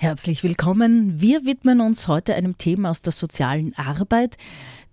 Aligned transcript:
Herzlich 0.00 0.44
willkommen. 0.44 1.20
Wir 1.20 1.44
widmen 1.44 1.80
uns 1.80 2.06
heute 2.06 2.36
einem 2.36 2.56
Thema 2.56 2.90
aus 2.90 3.02
der 3.02 3.12
sozialen 3.12 3.74
Arbeit, 3.76 4.36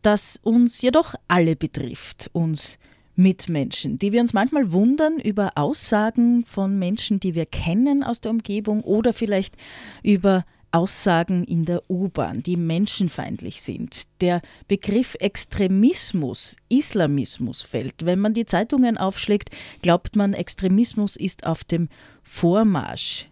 das 0.02 0.40
uns 0.42 0.82
jedoch 0.82 1.14
alle 1.28 1.56
betrifft, 1.56 2.32
uns 2.34 2.80
Mitmenschen, 3.16 4.00
die 4.00 4.12
wir 4.12 4.20
uns 4.20 4.34
manchmal 4.34 4.72
wundern 4.72 5.20
über 5.20 5.52
Aussagen 5.54 6.44
von 6.44 6.80
Menschen, 6.80 7.20
die 7.20 7.36
wir 7.36 7.46
kennen 7.46 8.04
aus 8.04 8.20
der 8.20 8.32
Umgebung 8.32 8.82
oder 8.82 9.14
vielleicht 9.14 9.58
über 10.02 10.44
Aussagen 10.72 11.44
in 11.44 11.66
der 11.66 11.88
U-Bahn, 11.88 12.42
die 12.42 12.58
menschenfeindlich 12.58 13.62
sind. 13.62 14.06
Der 14.22 14.42
Begriff 14.68 15.16
Extremismus, 15.20 16.56
Islamismus 16.68 17.62
fällt. 17.62 18.08
Wenn 18.08 18.18
man 18.18 18.34
die 18.34 18.48
Zeitungen 18.48 18.98
aufschlägt, 18.98 19.52
glaubt 19.84 20.16
man, 20.16 20.34
Extremismus 20.34 21.16
ist 21.16 21.46
auf 21.46 21.64
dem 21.64 21.90
Vormarsch. 22.24 23.28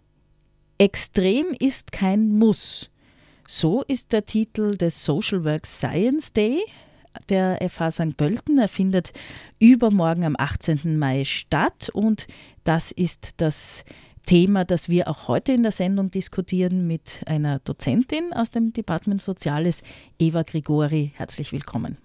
Extrem 0.78 1.56
ist 1.60 1.92
kein 1.92 2.30
Muss. 2.30 2.90
So 3.48 3.84
ist 3.84 4.12
der 4.14 4.26
Titel 4.26 4.76
des 4.76 5.04
Social 5.04 5.44
Work 5.44 5.68
Science 5.68 6.34
Day. 6.34 6.64
Der 7.30 7.60
FH 7.70 7.92
St. 7.92 8.18
Pölten. 8.18 8.58
Er 8.58 8.68
findet 8.68 9.12
übermorgen 9.60 10.24
am 10.24 10.36
18. 10.38 10.98
Mai 10.98 11.24
statt 11.26 11.90
und 11.94 12.26
das 12.64 12.92
ist 12.92 13.40
das 13.40 13.86
Thema, 14.26 14.66
das 14.66 14.90
wir 14.90 15.08
auch 15.08 15.28
heute 15.28 15.52
in 15.54 15.62
der 15.62 15.72
Sendung 15.72 16.10
diskutieren 16.10 16.88
mit 16.88 17.22
einer 17.28 17.60
Dozentin 17.60 18.34
aus 18.34 18.52
dem 18.52 18.74
Department 18.74 19.22
Soziales, 19.22 19.84
Eva 20.18 20.42
Grigori. 20.44 21.12
Herzlich 21.16 21.52
willkommen. 21.52 21.98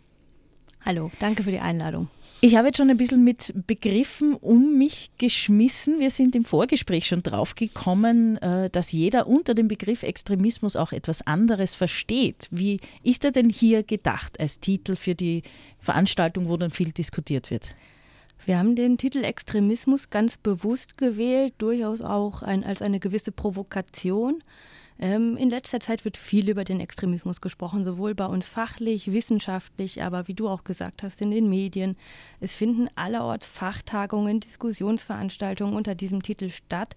Hallo, 0.84 1.10
danke 1.20 1.42
für 1.42 1.52
die 1.52 1.60
Einladung. 1.60 2.08
Ich 2.40 2.54
habe 2.54 2.68
jetzt 2.68 2.76
schon 2.76 2.88
ein 2.88 2.96
bisschen 2.96 3.24
mit 3.24 3.52
Begriffen 3.66 4.34
um 4.34 4.78
mich 4.78 5.10
geschmissen. 5.18 5.98
Wir 5.98 6.10
sind 6.10 6.36
im 6.36 6.44
Vorgespräch 6.44 7.08
schon 7.08 7.24
drauf 7.24 7.56
gekommen, 7.56 8.36
äh, 8.36 8.70
dass 8.70 8.92
jeder 8.92 9.26
unter 9.26 9.54
dem 9.54 9.66
Begriff 9.66 10.04
Extremismus 10.04 10.76
auch 10.76 10.92
etwas 10.92 11.26
anderes 11.26 11.74
versteht. 11.74 12.46
Wie 12.52 12.78
ist 13.02 13.24
er 13.24 13.32
denn 13.32 13.50
hier 13.50 13.82
gedacht 13.82 14.38
als 14.38 14.60
Titel 14.60 14.94
für 14.94 15.16
die 15.16 15.42
Veranstaltung, 15.80 16.48
wo 16.48 16.56
dann 16.56 16.70
viel 16.70 16.92
diskutiert 16.92 17.50
wird? 17.50 17.74
Wir 18.46 18.56
haben 18.58 18.76
den 18.76 18.98
Titel 18.98 19.24
Extremismus 19.24 20.08
ganz 20.08 20.36
bewusst 20.36 20.96
gewählt, 20.96 21.54
durchaus 21.58 22.02
auch 22.02 22.42
ein, 22.42 22.62
als 22.62 22.82
eine 22.82 23.00
gewisse 23.00 23.32
Provokation. 23.32 24.44
Ähm, 25.00 25.36
in 25.36 25.48
letzter 25.48 25.78
Zeit 25.78 26.04
wird 26.04 26.16
viel 26.16 26.48
über 26.48 26.64
den 26.64 26.80
Extremismus 26.80 27.40
gesprochen, 27.40 27.84
sowohl 27.84 28.14
bei 28.14 28.26
uns 28.26 28.48
fachlich, 28.48 29.12
wissenschaftlich, 29.12 30.02
aber 30.02 30.26
wie 30.26 30.34
du 30.34 30.48
auch 30.48 30.64
gesagt 30.64 31.02
hast, 31.02 31.20
in 31.20 31.30
den 31.30 31.48
Medien. 31.48 31.96
Es 32.40 32.54
finden 32.54 32.88
allerorts 32.96 33.46
Fachtagungen, 33.46 34.40
Diskussionsveranstaltungen 34.40 35.76
unter 35.76 35.94
diesem 35.94 36.22
Titel 36.22 36.50
statt. 36.50 36.96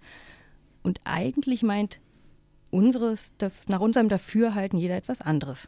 Und 0.82 1.00
eigentlich 1.04 1.62
meint 1.62 2.00
unseres, 2.72 3.34
nach 3.68 3.82
unserem 3.82 4.10
Dafürhalten 4.10 4.80
jeder 4.80 4.96
etwas 4.96 5.22
anderes. 5.22 5.68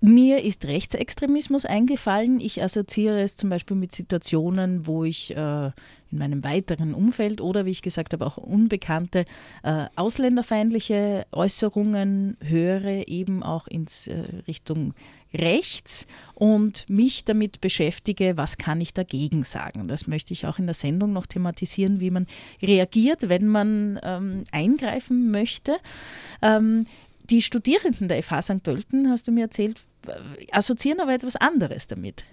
Mir 0.00 0.44
ist 0.44 0.66
Rechtsextremismus 0.66 1.64
eingefallen. 1.64 2.38
Ich 2.40 2.62
assoziiere 2.62 3.22
es 3.22 3.34
zum 3.34 3.48
Beispiel 3.48 3.76
mit 3.76 3.92
Situationen, 3.92 4.86
wo 4.86 5.04
ich 5.04 5.34
äh, 5.34 5.70
in 6.12 6.18
meinem 6.18 6.44
weiteren 6.44 6.92
Umfeld 6.92 7.40
oder 7.40 7.64
wie 7.64 7.70
ich 7.70 7.82
gesagt 7.82 8.12
habe, 8.12 8.26
auch 8.26 8.36
unbekannte 8.36 9.24
äh, 9.62 9.86
ausländerfeindliche 9.96 11.26
Äußerungen 11.32 12.36
höre, 12.42 13.08
eben 13.08 13.42
auch 13.42 13.66
in 13.68 13.86
äh, 14.06 14.42
Richtung 14.46 14.94
rechts 15.34 16.06
und 16.34 16.88
mich 16.88 17.24
damit 17.24 17.60
beschäftige, 17.60 18.36
was 18.36 18.58
kann 18.58 18.80
ich 18.80 18.94
dagegen 18.94 19.44
sagen. 19.44 19.88
Das 19.88 20.06
möchte 20.06 20.32
ich 20.32 20.46
auch 20.46 20.58
in 20.58 20.66
der 20.66 20.74
Sendung 20.74 21.12
noch 21.12 21.26
thematisieren, 21.26 22.00
wie 22.00 22.10
man 22.10 22.26
reagiert, 22.62 23.28
wenn 23.28 23.48
man 23.48 23.98
ähm, 24.02 24.44
eingreifen 24.52 25.30
möchte. 25.30 25.76
Ähm, 26.42 26.84
die 27.30 27.42
Studierenden 27.42 28.08
der 28.08 28.22
FH 28.22 28.42
St. 28.42 28.62
Pölten, 28.62 29.10
hast 29.10 29.28
du 29.28 29.32
mir 29.32 29.44
erzählt, 29.44 29.84
assoziieren 30.52 31.00
aber 31.00 31.14
etwas 31.14 31.36
anderes 31.36 31.86
damit. 31.86 32.24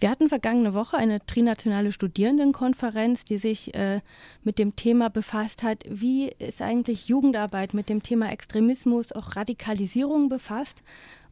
Wir 0.00 0.08
hatten 0.08 0.30
vergangene 0.30 0.72
Woche 0.72 0.96
eine 0.96 1.24
trinationale 1.26 1.92
Studierendenkonferenz, 1.92 3.26
die 3.26 3.36
sich 3.36 3.74
äh, 3.74 4.00
mit 4.42 4.58
dem 4.58 4.74
Thema 4.74 5.10
befasst 5.10 5.62
hat, 5.62 5.84
wie 5.86 6.28
ist 6.38 6.62
eigentlich 6.62 7.08
Jugendarbeit 7.08 7.74
mit 7.74 7.90
dem 7.90 8.02
Thema 8.02 8.32
Extremismus, 8.32 9.12
auch 9.12 9.36
Radikalisierung 9.36 10.30
befasst. 10.30 10.82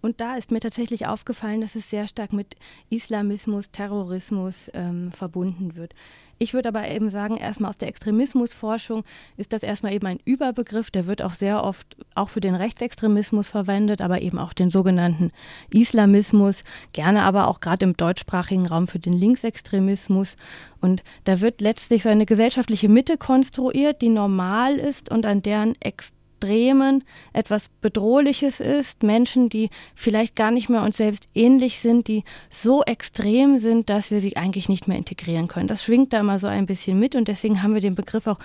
Und 0.02 0.20
da 0.20 0.36
ist 0.36 0.52
mir 0.52 0.60
tatsächlich 0.60 1.06
aufgefallen, 1.06 1.62
dass 1.62 1.74
es 1.76 1.88
sehr 1.88 2.06
stark 2.06 2.34
mit 2.34 2.56
Islamismus, 2.90 3.70
Terrorismus 3.70 4.70
ähm, 4.74 5.12
verbunden 5.12 5.74
wird. 5.74 5.94
Ich 6.38 6.54
würde 6.54 6.68
aber 6.68 6.88
eben 6.88 7.10
sagen, 7.10 7.36
erstmal 7.36 7.70
aus 7.70 7.78
der 7.78 7.88
Extremismusforschung 7.88 9.04
ist 9.36 9.52
das 9.52 9.64
erstmal 9.64 9.92
eben 9.92 10.06
ein 10.06 10.20
Überbegriff, 10.24 10.90
der 10.90 11.06
wird 11.06 11.20
auch 11.20 11.32
sehr 11.32 11.64
oft 11.64 11.96
auch 12.14 12.28
für 12.28 12.40
den 12.40 12.54
Rechtsextremismus 12.54 13.48
verwendet, 13.48 14.00
aber 14.00 14.22
eben 14.22 14.38
auch 14.38 14.52
den 14.52 14.70
sogenannten 14.70 15.32
Islamismus, 15.70 16.62
gerne 16.92 17.24
aber 17.24 17.48
auch 17.48 17.60
gerade 17.60 17.84
im 17.84 17.96
deutschsprachigen 17.96 18.66
Raum 18.66 18.86
für 18.86 19.00
den 19.00 19.12
Linksextremismus. 19.12 20.36
Und 20.80 21.02
da 21.24 21.40
wird 21.40 21.60
letztlich 21.60 22.04
so 22.04 22.08
eine 22.08 22.26
gesellschaftliche 22.26 22.88
Mitte 22.88 23.18
konstruiert, 23.18 24.00
die 24.00 24.10
normal 24.10 24.76
ist 24.76 25.10
und 25.10 25.26
an 25.26 25.42
deren 25.42 25.74
Ex 25.80 26.12
Extremen 26.38 27.02
etwas 27.32 27.68
Bedrohliches 27.80 28.60
ist, 28.60 29.02
Menschen, 29.02 29.48
die 29.48 29.70
vielleicht 29.96 30.36
gar 30.36 30.52
nicht 30.52 30.68
mehr 30.68 30.82
uns 30.82 30.96
selbst 30.96 31.26
ähnlich 31.34 31.80
sind, 31.80 32.06
die 32.06 32.22
so 32.48 32.84
extrem 32.84 33.58
sind, 33.58 33.90
dass 33.90 34.12
wir 34.12 34.20
sie 34.20 34.36
eigentlich 34.36 34.68
nicht 34.68 34.86
mehr 34.86 34.96
integrieren 34.96 35.48
können. 35.48 35.66
Das 35.66 35.82
schwingt 35.82 36.12
da 36.12 36.20
immer 36.20 36.38
so 36.38 36.46
ein 36.46 36.66
bisschen 36.66 36.98
mit 37.00 37.16
und 37.16 37.26
deswegen 37.26 37.62
haben 37.62 37.74
wir 37.74 37.80
den 37.80 37.96
Begriff 37.96 38.28
auch 38.28 38.38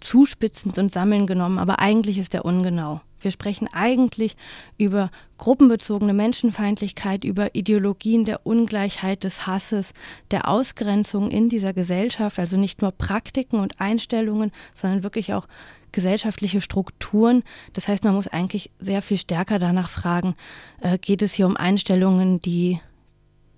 zuspitzend 0.00 0.78
und 0.78 0.92
sammeln 0.92 1.28
genommen, 1.28 1.58
aber 1.58 1.78
eigentlich 1.78 2.18
ist 2.18 2.34
er 2.34 2.44
ungenau. 2.44 3.00
Wir 3.20 3.30
sprechen 3.30 3.68
eigentlich 3.72 4.36
über 4.78 5.12
gruppenbezogene 5.38 6.12
Menschenfeindlichkeit, 6.12 7.22
über 7.22 7.54
Ideologien 7.54 8.24
der 8.24 8.44
Ungleichheit, 8.44 9.22
des 9.22 9.46
Hasses, 9.46 9.94
der 10.32 10.48
Ausgrenzung 10.48 11.30
in 11.30 11.48
dieser 11.48 11.72
Gesellschaft, 11.72 12.40
also 12.40 12.56
nicht 12.56 12.82
nur 12.82 12.90
Praktiken 12.90 13.60
und 13.60 13.80
Einstellungen, 13.80 14.50
sondern 14.74 15.04
wirklich 15.04 15.34
auch 15.34 15.46
gesellschaftliche 15.92 16.60
Strukturen. 16.60 17.42
Das 17.72 17.88
heißt, 17.88 18.04
man 18.04 18.14
muss 18.14 18.28
eigentlich 18.28 18.70
sehr 18.78 19.02
viel 19.02 19.18
stärker 19.18 19.58
danach 19.58 19.90
fragen, 19.90 20.34
äh, 20.80 20.98
geht 20.98 21.22
es 21.22 21.34
hier 21.34 21.46
um 21.46 21.56
Einstellungen, 21.56 22.40
die 22.40 22.80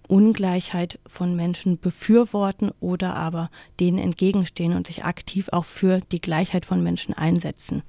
Ungleichheit 0.07 0.99
von 1.07 1.35
Menschen 1.35 1.79
befürworten 1.79 2.71
oder 2.81 3.17
aber 3.17 3.51
denen 3.81 3.99
entgegenstehen 3.99 4.75
und 4.75 4.87
sich 4.87 5.05
aktiv 5.05 5.49
auch 5.51 5.65
für 5.65 6.01
die 6.13 6.21
Gleichheit 6.21 6.67
von 6.67 6.83
Menschen 6.83 7.15
einsetzen. 7.15 7.83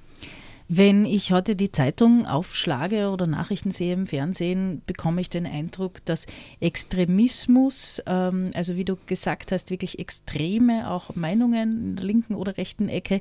Wenn 0.68 1.06
ich 1.06 1.30
heute 1.30 1.54
die 1.54 1.70
Zeitung 1.70 2.26
aufschlage 2.26 3.10
oder 3.10 3.28
Nachrichten 3.28 3.70
sehe 3.70 3.94
im 3.94 4.08
Fernsehen, 4.08 4.82
bekomme 4.84 5.20
ich 5.20 5.30
den 5.30 5.46
Eindruck, 5.46 6.04
dass 6.04 6.26
Extremismus, 6.58 8.02
ähm, 8.06 8.50
also 8.52 8.74
wie 8.74 8.84
du 8.84 8.96
gesagt 9.06 9.52
hast, 9.52 9.70
wirklich 9.70 10.00
extreme 10.00 10.90
auch 10.90 11.14
Meinungen 11.14 11.90
in 11.90 11.96
der 11.96 12.04
linken 12.04 12.34
oder 12.34 12.56
rechten 12.56 12.88
Ecke 12.88 13.20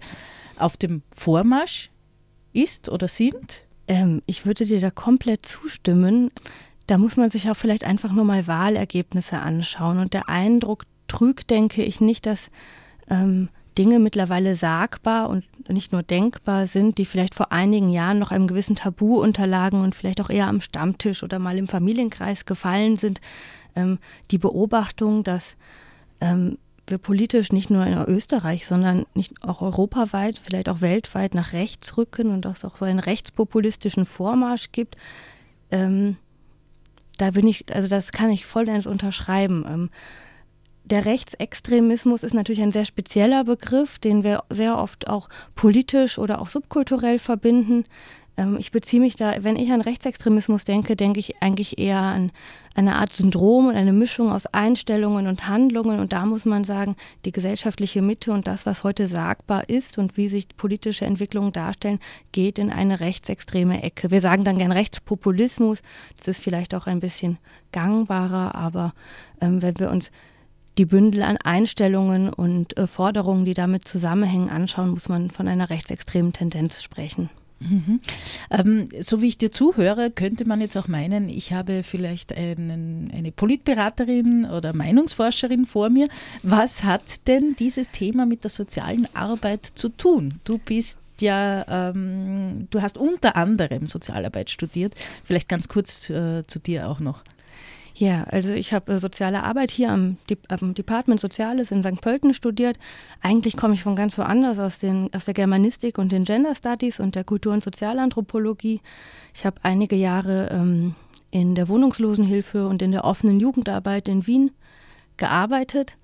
auf 0.57 0.75
dem 0.75 1.03
Vormarsch 1.11 1.91
ist 2.51 2.89
oder 2.89 3.07
sind? 3.07 3.66
Ähm, 3.88 4.23
ich 4.25 4.47
würde 4.47 4.66
dir 4.66 4.79
da 4.79 4.89
komplett 4.89 5.45
zustimmen. 5.45 6.31
Da 6.88 6.97
muss 6.97 7.16
man 7.16 7.29
sich 7.29 7.50
auch 7.50 7.55
vielleicht 7.55 7.84
einfach 7.84 8.11
nur 8.11 8.25
mal 8.25 8.47
Wahlergebnisse 8.47 9.38
anschauen. 9.38 10.00
Und 10.00 10.13
der 10.16 10.29
Eindruck 10.29 10.85
trügt, 11.07 11.51
denke 11.51 11.84
ich, 11.84 12.01
nicht, 12.01 12.25
dass 12.25 12.50
ähm, 13.07 13.50
Dinge 13.77 13.99
mittlerweile 13.99 14.55
sagbar 14.55 15.29
und 15.29 15.43
nicht 15.69 15.91
nur 15.91 16.03
denkbar 16.03 16.67
sind, 16.67 16.97
die 16.97 17.05
vielleicht 17.05 17.35
vor 17.35 17.51
einigen 17.51 17.89
Jahren 17.89 18.19
noch 18.19 18.31
einem 18.31 18.47
gewissen 18.47 18.75
Tabu 18.75 19.19
unterlagen 19.19 19.81
und 19.81 19.95
vielleicht 19.95 20.21
auch 20.21 20.29
eher 20.29 20.47
am 20.47 20.61
Stammtisch 20.61 21.23
oder 21.23 21.39
mal 21.39 21.57
im 21.57 21.67
Familienkreis 21.67 22.45
gefallen 22.45 22.97
sind. 22.97 23.21
Ähm, 23.75 23.99
die 24.31 24.37
Beobachtung, 24.37 25.23
dass 25.23 25.55
ähm, 26.21 26.57
wir 26.87 26.97
politisch 26.97 27.51
nicht 27.51 27.69
nur 27.69 27.85
in 27.85 27.97
Österreich, 27.97 28.65
sondern 28.65 29.05
nicht 29.15 29.43
auch 29.43 29.61
europaweit, 29.61 30.37
vielleicht 30.37 30.69
auch 30.69 30.81
weltweit 30.81 31.33
nach 31.33 31.53
rechts 31.53 31.97
rücken 31.97 32.29
und 32.29 32.45
dass 32.45 32.59
es 32.59 32.65
auch 32.65 32.77
so 32.77 32.85
einen 32.85 32.99
rechtspopulistischen 32.99 34.05
Vormarsch 34.05 34.71
gibt, 34.71 34.95
ähm, 35.71 36.17
da 37.17 37.31
bin 37.31 37.47
ich, 37.47 37.73
also 37.73 37.87
das 37.87 38.11
kann 38.11 38.29
ich 38.29 38.45
vollends 38.45 38.85
unterschreiben. 38.85 39.89
Der 40.85 41.05
Rechtsextremismus 41.05 42.22
ist 42.22 42.35
natürlich 42.35 42.61
ein 42.61 42.72
sehr 42.72 42.85
spezieller 42.85 43.43
Begriff, 43.43 43.97
den 43.97 44.23
wir 44.23 44.43
sehr 44.52 44.78
oft 44.78 45.08
auch 45.08 45.29
politisch 45.55 46.20
oder 46.20 46.40
auch 46.40 46.47
subkulturell 46.47 47.17
verbinden. 47.17 47.85
Ähm, 48.37 48.58
ich 48.59 48.72
beziehe 48.72 49.02
mich 49.02 49.16
da, 49.16 49.43
wenn 49.43 49.55
ich 49.55 49.72
an 49.72 49.82
Rechtsextremismus 49.82 50.64
denke, 50.64 50.96
denke 50.96 51.20
ich 51.20 51.41
eigentlich 51.41 51.79
eher 51.79 51.97
an 51.97 52.32
eine 52.76 52.96
Art 52.96 53.14
Syndrom 53.14 53.67
und 53.67 53.76
eine 53.76 53.93
Mischung 53.93 54.32
aus 54.32 54.46
Einstellungen 54.46 55.26
und 55.26 55.47
Handlungen. 55.47 55.99
Und 55.99 56.14
da 56.14 56.28
muss 56.28 56.46
man 56.46 56.66
sagen, 56.66 56.96
die 57.23 57.31
gesellschaftliche 57.31 58.03
Mitte 58.03 58.31
und 58.31 58.46
das, 58.46 58.67
was 58.67 58.84
heute 58.84 59.08
sagbar 59.08 59.67
ist 59.70 59.97
und 59.97 60.17
wie 60.17 60.28
sich 60.28 60.49
politische 60.55 61.05
Entwicklungen 61.05 61.52
darstellen, 61.52 61.99
geht 62.31 62.59
in 62.59 62.72
eine 62.72 62.99
rechtsextreme 62.99 63.81
Ecke. 63.81 64.11
Wir 64.11 64.22
sagen 64.22 64.43
dann 64.43 64.59
gern 64.59 64.72
Rechtspopulismus. 64.72 65.81
Das 66.17 66.28
ist 66.28 66.43
vielleicht 66.43 66.76
auch 66.76 66.85
ein 66.85 66.99
bisschen 66.99 67.40
gangbarer, 67.72 68.53
aber 68.53 68.93
ähm, 69.41 69.64
wenn 69.64 69.79
wir 69.79 69.90
uns 69.90 70.11
die 70.77 70.85
Bündel 70.85 71.23
an 71.23 71.37
Einstellungen 71.37 72.31
und 72.31 72.77
äh, 72.77 72.87
Forderungen, 72.87 73.45
die 73.45 73.53
damit 73.53 73.87
zusammenhängen, 73.87 74.49
anschauen, 74.49 74.89
muss 74.89 75.09
man 75.09 75.29
von 75.29 75.47
einer 75.47 75.69
rechtsextremen 75.69 76.33
Tendenz 76.33 76.83
sprechen. 76.83 77.29
Mhm. 77.59 77.99
Ähm, 78.51 78.89
so 78.99 79.22
wie 79.22 79.27
ich 79.27 79.37
dir 79.37 79.51
zuhöre, 79.51 80.11
könnte 80.11 80.45
man 80.45 80.61
jetzt 80.61 80.75
auch 80.75 80.87
meinen, 80.87 81.29
ich 81.29 81.53
habe 81.53 81.83
vielleicht 81.83 82.35
einen, 82.35 83.11
eine 83.16 83.31
Politberaterin 83.31 84.45
oder 84.45 84.73
Meinungsforscherin 84.73 85.66
vor 85.66 85.89
mir. 85.89 86.07
Was 86.43 86.83
hat 86.83 87.28
denn 87.28 87.55
dieses 87.57 87.89
Thema 87.91 88.25
mit 88.25 88.43
der 88.43 88.51
sozialen 88.51 89.07
Arbeit 89.16 89.66
zu 89.66 89.89
tun? 89.89 90.35
Du 90.43 90.57
bist 90.57 90.99
ja, 91.21 91.89
ähm, 91.89 92.67
du 92.71 92.81
hast 92.81 92.97
unter 92.97 93.37
anderem 93.37 93.87
Sozialarbeit 93.87 94.49
studiert. 94.49 94.93
Vielleicht 95.23 95.47
ganz 95.47 95.69
kurz 95.69 96.09
äh, 96.09 96.45
zu 96.45 96.59
dir 96.59 96.89
auch 96.89 96.99
noch. 96.99 97.23
Ja, 97.97 98.25
also 98.29 98.51
ich 98.51 98.73
habe 98.73 98.93
äh, 98.93 98.99
soziale 98.99 99.43
Arbeit 99.43 99.71
hier 99.71 99.89
am, 99.89 100.17
am, 100.49 100.73
Department 100.73 101.21
Soziales 101.21 101.71
in 101.71 101.81
St. 101.81 102.01
Pölten 102.01 102.33
studiert. 102.33 102.77
Eigentlich 103.21 103.55
komme 103.55 103.73
ich 103.73 103.83
von 103.83 103.95
ganz 103.95 104.17
woanders, 104.17 104.59
aus, 104.59 104.79
den, 104.79 105.09
aus 105.13 105.25
der 105.25 105.33
Germanistik 105.33 105.97
und 105.97 106.11
den 106.11 106.25
Gender 106.25 106.53
Studies 106.55 106.99
und 106.99 107.15
der 107.15 107.23
Kultur- 107.23 107.53
und 107.53 107.63
Sozialanthropologie. 107.63 108.81
Ich 109.33 109.45
habe 109.45 109.61
einige 109.63 109.95
Jahre 109.95 110.49
ähm, 110.51 110.95
in 111.31 111.55
der 111.55 111.69
Wohnungslosenhilfe 111.69 112.67
und 112.67 112.81
in 112.81 112.91
der 112.91 113.05
offenen 113.05 113.39
Jugendarbeit 113.39 114.09
in 114.09 114.27
Wien 114.27 114.51
gearbeitet 115.15 115.95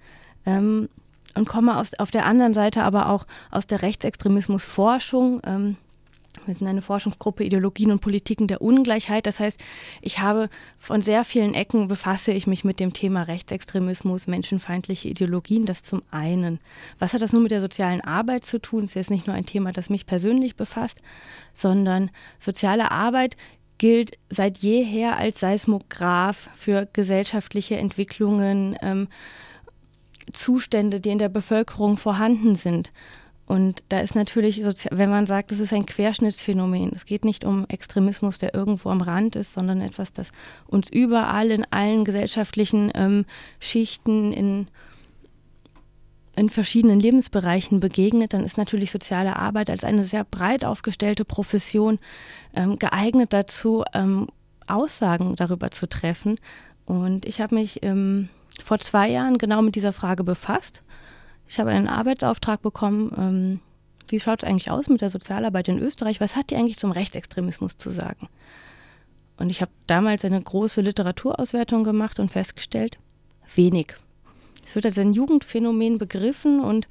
ähm, 0.45 0.87
und 1.35 1.49
komme 1.49 1.77
aus, 1.77 1.93
auf 1.99 2.09
der 2.09 2.25
anderen 2.25 2.53
Seite 2.53 2.83
aber 2.83 3.09
auch 3.09 3.27
aus 3.51 3.67
der 3.67 3.81
Rechtsextremismusforschung. 3.81 5.41
Ähm, 5.45 5.77
wir 6.45 6.53
sind 6.53 6.67
eine 6.67 6.81
Forschungsgruppe 6.81 7.43
Ideologien 7.43 7.91
und 7.91 8.01
Politiken 8.01 8.47
der 8.47 8.61
Ungleichheit. 8.61 9.25
Das 9.25 9.39
heißt, 9.39 9.59
ich 10.01 10.19
habe 10.19 10.49
von 10.77 11.01
sehr 11.01 11.23
vielen 11.23 11.53
Ecken 11.53 11.87
befasse 11.87 12.31
ich 12.31 12.47
mich 12.47 12.63
mit 12.63 12.79
dem 12.79 12.93
Thema 12.93 13.23
Rechtsextremismus, 13.23 14.27
menschenfeindliche 14.27 15.07
Ideologien. 15.07 15.65
Das 15.65 15.83
zum 15.83 16.01
einen. 16.11 16.59
Was 16.99 17.13
hat 17.13 17.21
das 17.21 17.33
nun 17.33 17.43
mit 17.43 17.51
der 17.51 17.61
sozialen 17.61 18.01
Arbeit 18.01 18.45
zu 18.45 18.59
tun? 18.59 18.81
Das 18.81 18.91
ist 18.91 18.95
jetzt 18.95 19.11
nicht 19.11 19.27
nur 19.27 19.35
ein 19.35 19.45
Thema, 19.45 19.71
das 19.71 19.89
mich 19.89 20.05
persönlich 20.05 20.55
befasst, 20.55 21.01
sondern 21.53 22.09
soziale 22.39 22.91
Arbeit 22.91 23.37
gilt 23.77 24.17
seit 24.29 24.59
jeher 24.59 25.17
als 25.17 25.39
Seismograph 25.39 26.49
für 26.55 26.87
gesellschaftliche 26.93 27.77
Entwicklungen, 27.77 28.77
ähm, 28.81 29.07
Zustände, 30.33 31.01
die 31.01 31.09
in 31.09 31.17
der 31.17 31.29
Bevölkerung 31.29 31.97
vorhanden 31.97 32.55
sind. 32.55 32.91
Und 33.51 33.83
da 33.89 33.99
ist 33.99 34.15
natürlich, 34.15 34.63
wenn 34.91 35.09
man 35.09 35.25
sagt, 35.25 35.51
es 35.51 35.59
ist 35.59 35.73
ein 35.73 35.85
Querschnittsphänomen, 35.85 36.93
es 36.95 37.05
geht 37.05 37.25
nicht 37.25 37.43
um 37.43 37.65
Extremismus, 37.67 38.37
der 38.37 38.53
irgendwo 38.53 38.87
am 38.87 39.01
Rand 39.01 39.35
ist, 39.35 39.55
sondern 39.55 39.81
etwas, 39.81 40.13
das 40.13 40.31
uns 40.67 40.89
überall 40.89 41.51
in 41.51 41.65
allen 41.69 42.05
gesellschaftlichen 42.05 42.93
ähm, 42.95 43.25
Schichten, 43.59 44.31
in, 44.31 44.67
in 46.37 46.49
verschiedenen 46.49 47.01
Lebensbereichen 47.01 47.81
begegnet, 47.81 48.31
dann 48.31 48.45
ist 48.45 48.57
natürlich 48.57 48.89
soziale 48.89 49.35
Arbeit 49.35 49.69
als 49.69 49.83
eine 49.83 50.05
sehr 50.05 50.23
breit 50.23 50.63
aufgestellte 50.63 51.25
Profession 51.25 51.99
ähm, 52.55 52.79
geeignet 52.79 53.33
dazu, 53.33 53.83
ähm, 53.93 54.27
Aussagen 54.67 55.35
darüber 55.35 55.71
zu 55.71 55.89
treffen. 55.89 56.39
Und 56.85 57.25
ich 57.25 57.41
habe 57.41 57.55
mich 57.55 57.83
ähm, 57.83 58.29
vor 58.63 58.79
zwei 58.79 59.09
Jahren 59.09 59.37
genau 59.37 59.61
mit 59.61 59.75
dieser 59.75 59.91
Frage 59.91 60.23
befasst 60.23 60.83
ich 61.51 61.59
habe 61.59 61.71
einen 61.71 61.89
Arbeitsauftrag 61.89 62.61
bekommen. 62.61 63.11
Ähm, 63.17 63.59
wie 64.07 64.21
schaut 64.21 64.41
es 64.41 64.49
eigentlich 64.49 64.71
aus 64.71 64.87
mit 64.87 65.01
der 65.01 65.09
Sozialarbeit 65.09 65.67
in 65.67 65.79
Österreich? 65.79 66.21
Was 66.21 66.37
hat 66.37 66.49
die 66.49 66.55
eigentlich 66.55 66.79
zum 66.79 66.91
Rechtsextremismus 66.91 67.77
zu 67.77 67.89
sagen? 67.89 68.29
Und 69.35 69.49
ich 69.49 69.59
habe 69.59 69.71
damals 69.85 70.23
eine 70.23 70.41
große 70.41 70.79
Literaturauswertung 70.79 71.83
gemacht 71.83 72.21
und 72.21 72.31
festgestellt, 72.31 72.97
wenig. 73.53 73.95
Es 74.65 74.75
wird 74.75 74.85
als 74.85 74.97
ein 74.97 75.11
Jugendphänomen 75.11 75.97
begriffen 75.97 76.61
und 76.61 76.87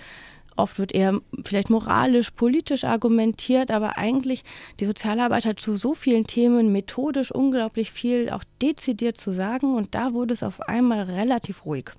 oft 0.56 0.78
wird 0.78 0.92
eher 0.92 1.18
vielleicht 1.42 1.70
moralisch, 1.70 2.30
politisch 2.30 2.84
argumentiert, 2.84 3.70
aber 3.70 3.96
eigentlich 3.96 4.44
die 4.78 4.84
Sozialarbeit 4.84 5.46
hat 5.46 5.58
zu 5.58 5.74
so 5.74 5.94
vielen 5.94 6.24
Themen 6.24 6.70
methodisch 6.70 7.32
unglaublich 7.32 7.92
viel 7.92 8.28
auch 8.28 8.44
dezidiert 8.60 9.16
zu 9.16 9.30
sagen 9.30 9.74
und 9.74 9.94
da 9.94 10.12
wurde 10.12 10.34
es 10.34 10.42
auf 10.42 10.60
einmal 10.60 11.04
relativ 11.04 11.64
ruhig. 11.64 11.92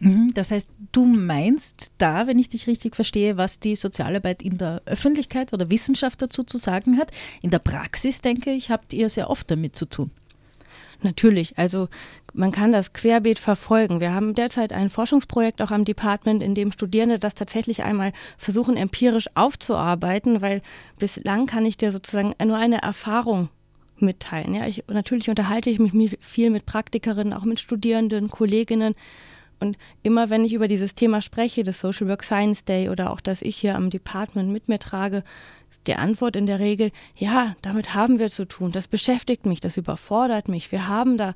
Mhm, 0.00 0.32
das 0.34 0.50
heißt, 0.50 0.68
du 0.92 1.04
meinst 1.04 1.92
da, 1.98 2.26
wenn 2.26 2.38
ich 2.38 2.48
dich 2.48 2.66
richtig 2.66 2.94
verstehe, 2.94 3.36
was 3.36 3.58
die 3.58 3.74
Sozialarbeit 3.74 4.42
in 4.42 4.58
der 4.58 4.82
Öffentlichkeit 4.86 5.52
oder 5.52 5.70
Wissenschaft 5.70 6.22
dazu 6.22 6.44
zu 6.44 6.56
sagen 6.56 6.98
hat. 6.98 7.10
In 7.42 7.50
der 7.50 7.58
Praxis, 7.58 8.20
denke 8.20 8.52
ich, 8.52 8.70
habt 8.70 8.92
ihr 8.92 9.08
sehr 9.08 9.28
oft 9.28 9.50
damit 9.50 9.74
zu 9.74 9.86
tun. 9.86 10.10
Natürlich, 11.02 11.58
also 11.58 11.88
man 12.32 12.50
kann 12.50 12.72
das 12.72 12.92
querbeet 12.92 13.38
verfolgen. 13.38 14.00
Wir 14.00 14.12
haben 14.12 14.34
derzeit 14.34 14.72
ein 14.72 14.90
Forschungsprojekt 14.90 15.62
auch 15.62 15.70
am 15.70 15.84
Department, 15.84 16.42
in 16.42 16.54
dem 16.54 16.72
Studierende 16.72 17.18
das 17.18 17.34
tatsächlich 17.34 17.84
einmal 17.84 18.12
versuchen, 18.36 18.76
empirisch 18.76 19.28
aufzuarbeiten, 19.34 20.42
weil 20.42 20.60
bislang 20.98 21.46
kann 21.46 21.66
ich 21.66 21.76
dir 21.76 21.92
sozusagen 21.92 22.34
nur 22.44 22.56
eine 22.56 22.82
Erfahrung 22.82 23.48
mitteilen. 23.96 24.54
Ja, 24.54 24.66
ich, 24.66 24.84
natürlich 24.88 25.30
unterhalte 25.30 25.70
ich 25.70 25.78
mich 25.78 26.18
viel 26.20 26.50
mit 26.50 26.66
Praktikerinnen, 26.66 27.32
auch 27.32 27.44
mit 27.44 27.60
Studierenden, 27.60 28.28
Kolleginnen 28.28 28.94
und 29.60 29.76
immer 30.02 30.30
wenn 30.30 30.44
ich 30.44 30.52
über 30.52 30.68
dieses 30.68 30.94
Thema 30.94 31.20
spreche, 31.20 31.64
das 31.64 31.80
Social 31.80 32.08
Work 32.08 32.22
Science 32.22 32.64
Day 32.64 32.88
oder 32.88 33.10
auch 33.10 33.20
das 33.20 33.42
ich 33.42 33.56
hier 33.56 33.74
am 33.74 33.90
Department 33.90 34.50
mit 34.50 34.68
mir 34.68 34.78
trage, 34.78 35.24
ist 35.70 35.86
die 35.86 35.94
Antwort 35.94 36.36
in 36.36 36.46
der 36.46 36.60
Regel, 36.60 36.90
ja, 37.16 37.56
damit 37.62 37.94
haben 37.94 38.18
wir 38.18 38.30
zu 38.30 38.46
tun, 38.46 38.72
das 38.72 38.88
beschäftigt 38.88 39.46
mich, 39.46 39.60
das 39.60 39.76
überfordert 39.76 40.48
mich. 40.48 40.72
Wir 40.72 40.88
haben 40.88 41.18
da 41.18 41.34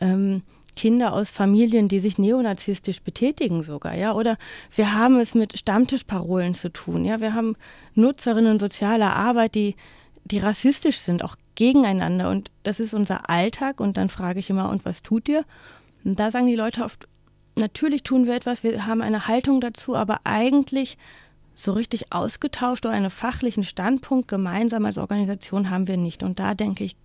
ähm, 0.00 0.42
Kinder 0.74 1.12
aus 1.12 1.30
Familien, 1.30 1.88
die 1.88 1.98
sich 1.98 2.16
neonazistisch 2.16 3.02
betätigen 3.02 3.62
sogar, 3.62 3.94
ja, 3.94 4.14
oder 4.14 4.38
wir 4.74 4.94
haben 4.94 5.18
es 5.20 5.34
mit 5.34 5.58
Stammtischparolen 5.58 6.54
zu 6.54 6.72
tun, 6.72 7.04
ja, 7.04 7.20
wir 7.20 7.34
haben 7.34 7.56
Nutzerinnen 7.94 8.58
sozialer 8.58 9.14
Arbeit, 9.14 9.54
die, 9.54 9.76
die 10.24 10.38
rassistisch 10.38 10.98
sind, 10.98 11.22
auch 11.22 11.36
gegeneinander. 11.54 12.30
Und 12.30 12.50
das 12.62 12.80
ist 12.80 12.94
unser 12.94 13.28
Alltag. 13.28 13.80
Und 13.80 13.96
dann 13.96 14.08
frage 14.08 14.38
ich 14.38 14.50
immer, 14.50 14.70
und 14.70 14.84
was 14.84 15.02
tut 15.02 15.28
ihr? 15.28 15.44
Und 16.04 16.18
da 16.18 16.30
sagen 16.30 16.46
die 16.46 16.56
Leute 16.56 16.84
oft, 16.84 17.06
natürlich 17.56 18.02
tun 18.02 18.26
wir 18.26 18.34
etwas, 18.34 18.62
wir 18.62 18.86
haben 18.86 19.02
eine 19.02 19.28
Haltung 19.28 19.60
dazu, 19.60 19.94
aber 19.96 20.20
eigentlich 20.24 20.96
so 21.54 21.72
richtig 21.72 22.12
ausgetauscht 22.12 22.86
oder 22.86 22.94
einen 22.94 23.10
fachlichen 23.10 23.64
Standpunkt 23.64 24.28
gemeinsam 24.28 24.86
als 24.86 24.98
Organisation 24.98 25.70
haben 25.70 25.86
wir 25.86 25.96
nicht. 25.96 26.22
Und 26.22 26.38
da 26.38 26.54
denke 26.54 26.84
ich, 26.84 26.96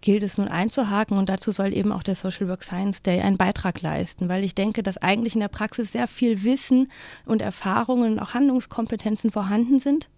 gilt 0.00 0.24
es 0.24 0.38
nun 0.38 0.48
einzuhaken 0.48 1.16
und 1.16 1.28
dazu 1.28 1.52
soll 1.52 1.72
eben 1.72 1.92
auch 1.92 2.02
der 2.02 2.16
Social 2.16 2.48
Work 2.48 2.64
Science 2.64 3.02
Day 3.02 3.20
einen 3.20 3.36
Beitrag 3.36 3.80
leisten, 3.82 4.28
weil 4.28 4.42
ich 4.42 4.54
denke, 4.54 4.82
dass 4.82 4.98
eigentlich 4.98 5.34
in 5.34 5.40
der 5.40 5.48
Praxis 5.48 5.92
sehr 5.92 6.08
viel 6.08 6.42
Wissen 6.42 6.90
und 7.24 7.40
Erfahrungen 7.40 8.12
und 8.12 8.18
auch 8.18 8.34
Handlungskompetenzen 8.34 9.30
vorhanden 9.30 9.78
sind. 9.78 10.08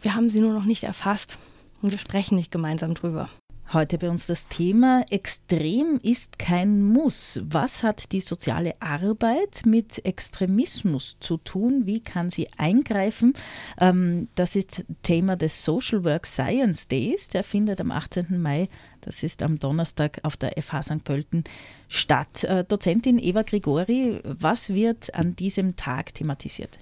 Wir 0.00 0.14
haben 0.14 0.30
sie 0.30 0.40
nur 0.40 0.52
noch 0.52 0.64
nicht 0.64 0.84
erfasst 0.84 1.38
und 1.82 1.90
wir 1.90 1.98
sprechen 1.98 2.36
nicht 2.36 2.52
gemeinsam 2.52 2.94
drüber. 2.94 3.28
Heute 3.72 3.98
bei 3.98 4.08
uns 4.08 4.28
das 4.28 4.46
Thema 4.46 5.04
Extrem 5.10 5.98
ist 6.00 6.38
kein 6.38 6.84
Muss. 6.84 7.40
Was 7.42 7.82
hat 7.82 8.12
die 8.12 8.20
soziale 8.20 8.80
Arbeit 8.80 9.62
mit 9.66 10.04
Extremismus 10.04 11.16
zu 11.18 11.36
tun? 11.38 11.84
Wie 11.84 11.98
kann 11.98 12.30
sie 12.30 12.46
eingreifen? 12.58 13.34
Ähm, 13.80 14.28
das 14.36 14.54
ist 14.54 14.84
Thema 15.02 15.34
des 15.34 15.64
Social 15.64 16.04
Work 16.04 16.28
Science 16.28 16.86
Days. 16.86 17.28
Der 17.28 17.42
findet 17.42 17.80
am 17.80 17.90
18. 17.90 18.40
Mai, 18.40 18.68
das 19.00 19.24
ist 19.24 19.42
am 19.42 19.58
Donnerstag 19.58 20.20
auf 20.22 20.36
der 20.36 20.52
FH 20.62 20.82
St. 20.82 21.04
Pölten 21.04 21.42
statt. 21.88 22.44
Äh, 22.44 22.62
Dozentin 22.62 23.18
Eva 23.18 23.42
Grigori, 23.42 24.20
was 24.22 24.72
wird 24.74 25.12
an 25.12 25.34
diesem 25.34 25.74
Tag 25.74 26.14
thematisiert? 26.14 26.78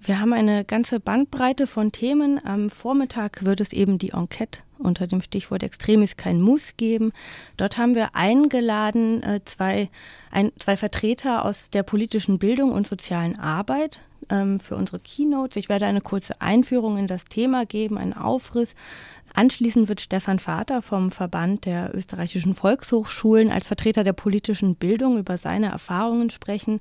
Wir 0.00 0.20
haben 0.20 0.32
eine 0.32 0.64
ganze 0.64 1.00
Bandbreite 1.00 1.66
von 1.66 1.90
Themen. 1.90 2.40
Am 2.44 2.70
Vormittag 2.70 3.44
wird 3.44 3.60
es 3.60 3.72
eben 3.72 3.98
die 3.98 4.10
Enquete 4.10 4.60
unter 4.82 5.06
dem 5.06 5.22
Stichwort 5.22 5.62
Extremis 5.62 6.16
kein 6.16 6.40
Muss 6.40 6.76
geben. 6.76 7.12
Dort 7.56 7.78
haben 7.78 7.94
wir 7.94 8.14
eingeladen 8.14 9.22
äh, 9.22 9.40
zwei, 9.44 9.90
ein, 10.30 10.52
zwei 10.58 10.76
Vertreter 10.76 11.44
aus 11.44 11.70
der 11.70 11.82
politischen 11.82 12.38
Bildung 12.38 12.72
und 12.72 12.86
sozialen 12.86 13.38
Arbeit 13.38 14.00
ähm, 14.30 14.60
für 14.60 14.76
unsere 14.76 15.00
Keynotes. 15.00 15.56
Ich 15.56 15.68
werde 15.68 15.86
eine 15.86 16.00
kurze 16.00 16.40
Einführung 16.40 16.98
in 16.98 17.06
das 17.06 17.24
Thema 17.24 17.66
geben, 17.66 17.98
einen 17.98 18.14
Aufriss. 18.14 18.74
Anschließend 19.34 19.88
wird 19.88 20.00
Stefan 20.00 20.38
Vater 20.38 20.82
vom 20.82 21.10
Verband 21.10 21.64
der 21.64 21.94
österreichischen 21.94 22.54
Volkshochschulen 22.54 23.50
als 23.50 23.66
Vertreter 23.66 24.04
der 24.04 24.12
politischen 24.12 24.76
Bildung 24.76 25.18
über 25.18 25.36
seine 25.38 25.70
Erfahrungen 25.70 26.30
sprechen. 26.30 26.80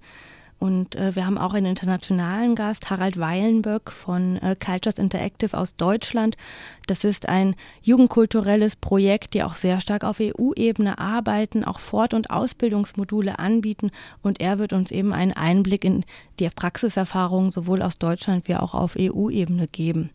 Und 0.62 0.96
äh, 0.96 1.16
wir 1.16 1.26
haben 1.26 1.40
auch 1.40 1.56
einen 1.56 1.66
internationalen 1.66 2.54
Gast, 2.54 2.92
Harald 2.92 3.18
Weilenböck 3.18 3.92
von 3.92 4.38
äh, 4.38 4.56
Cultures 4.56 5.00
Interactive 5.00 5.58
aus 5.58 5.76
Deutschland. 5.76 6.38
Das 6.86 7.04
ist 7.04 7.28
ein 7.28 7.56
jugendkulturelles 7.82 8.76
Projekt, 8.76 9.34
die 9.34 9.42
auch 9.42 9.56
sehr 9.56 9.82
stark 9.82 10.04
auf 10.04 10.20
EU-Ebene 10.20 11.00
arbeiten, 11.00 11.64
auch 11.64 11.80
Fort- 11.80 12.14
und 12.14 12.30
Ausbildungsmodule 12.30 13.40
anbieten. 13.40 13.90
Und 14.22 14.40
er 14.40 14.60
wird 14.60 14.72
uns 14.72 14.92
eben 14.92 15.14
einen 15.14 15.34
Einblick 15.34 15.84
in 15.84 16.06
die 16.40 16.48
Praxiserfahrungen 16.48 17.52
sowohl 17.52 17.82
aus 17.82 17.98
Deutschland 17.98 18.48
wie 18.48 18.56
auch 18.56 18.76
auf 18.76 18.96
EU-Ebene 19.00 19.68
geben. 19.68 20.12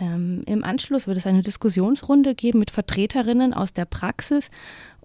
Ähm, 0.00 0.42
Im 0.46 0.64
Anschluss 0.64 1.06
wird 1.06 1.18
es 1.18 1.26
eine 1.26 1.42
Diskussionsrunde 1.42 2.34
geben 2.34 2.58
mit 2.58 2.72
Vertreterinnen 2.72 3.54
aus 3.54 3.72
der 3.72 3.84
Praxis 3.84 4.50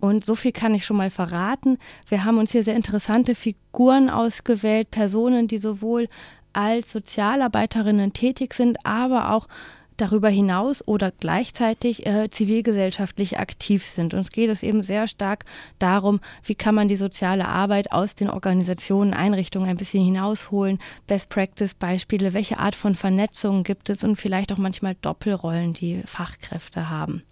und 0.04 0.26
so 0.26 0.36
viel 0.36 0.52
kann 0.52 0.76
ich 0.76 0.84
schon 0.84 0.98
mal 0.98 1.10
verraten. 1.10 1.78
Wir 2.10 2.26
haben 2.26 2.38
uns 2.38 2.52
hier 2.52 2.66
sehr 2.66 2.76
interessante 2.76 3.36
Figuren 3.36 4.10
ausgewählt, 4.10 4.92
Personen, 4.92 5.48
die 5.48 5.60
sowohl 5.60 6.10
als 6.52 6.92
Sozialarbeiterinnen 6.92 8.12
tätig 8.12 8.54
sind, 8.54 8.86
aber 8.86 9.32
auch 9.32 9.48
darüber 9.96 10.28
hinaus 10.28 10.86
oder 10.86 11.12
gleichzeitig 11.12 12.06
äh, 12.06 12.30
zivilgesellschaftlich 12.30 13.40
aktiv 13.40 13.86
sind. 13.86 14.14
Uns 14.14 14.34
geht 14.34 14.50
es 14.50 14.62
eben 14.62 14.84
sehr 14.84 15.08
stark 15.08 15.46
darum, 15.80 16.20
wie 16.44 16.56
kann 16.56 16.76
man 16.76 16.90
die 16.90 16.98
soziale 16.98 17.48
Arbeit 17.48 17.94
aus 17.94 18.14
den 18.14 18.30
Organisationen, 18.30 19.14
Einrichtungen 19.14 19.70
ein 19.70 19.78
bisschen 19.78 20.04
hinausholen, 20.04 20.80
Best-Practice-Beispiele, 21.08 22.34
welche 22.34 22.58
Art 22.58 22.76
von 22.76 22.96
Vernetzung 22.96 23.64
gibt 23.64 23.90
es 23.90 24.04
und 24.04 24.18
vielleicht 24.18 24.52
auch 24.52 24.58
manchmal 24.58 24.98
Doppelrollen, 25.02 25.72
die 25.72 26.02
Fachkräfte 26.06 26.90
haben. 26.90 27.24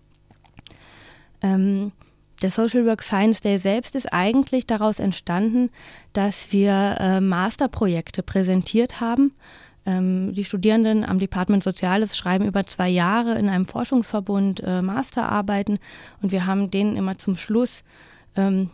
Ähm, 1.42 1.92
der 2.42 2.52
Social 2.52 2.86
Work 2.86 3.04
Science 3.04 3.42
Day 3.42 3.58
selbst 3.58 3.96
ist 3.96 4.12
eigentlich 4.12 4.66
daraus 4.66 5.00
entstanden, 5.00 5.70
dass 6.14 6.52
wir 6.52 6.98
äh, 7.00 7.22
Masterprojekte 7.22 8.24
präsentiert 8.24 9.00
haben. 9.00 9.34
Ähm, 9.86 10.34
die 10.34 10.46
Studierenden 10.46 11.04
am 11.04 11.20
Department 11.20 11.64
Soziales 11.64 12.18
schreiben 12.18 12.46
über 12.46 12.66
zwei 12.66 12.90
Jahre 12.90 13.38
in 13.38 13.50
einem 13.50 13.66
Forschungsverbund 13.66 14.62
äh, 14.64 14.82
Masterarbeiten. 14.82 15.80
Und 16.22 16.32
wir 16.32 16.46
haben 16.46 16.72
denen 16.72 16.98
immer 16.98 17.18
zum 17.18 17.36
Schluss 17.36 17.84
ähm, 18.36 18.70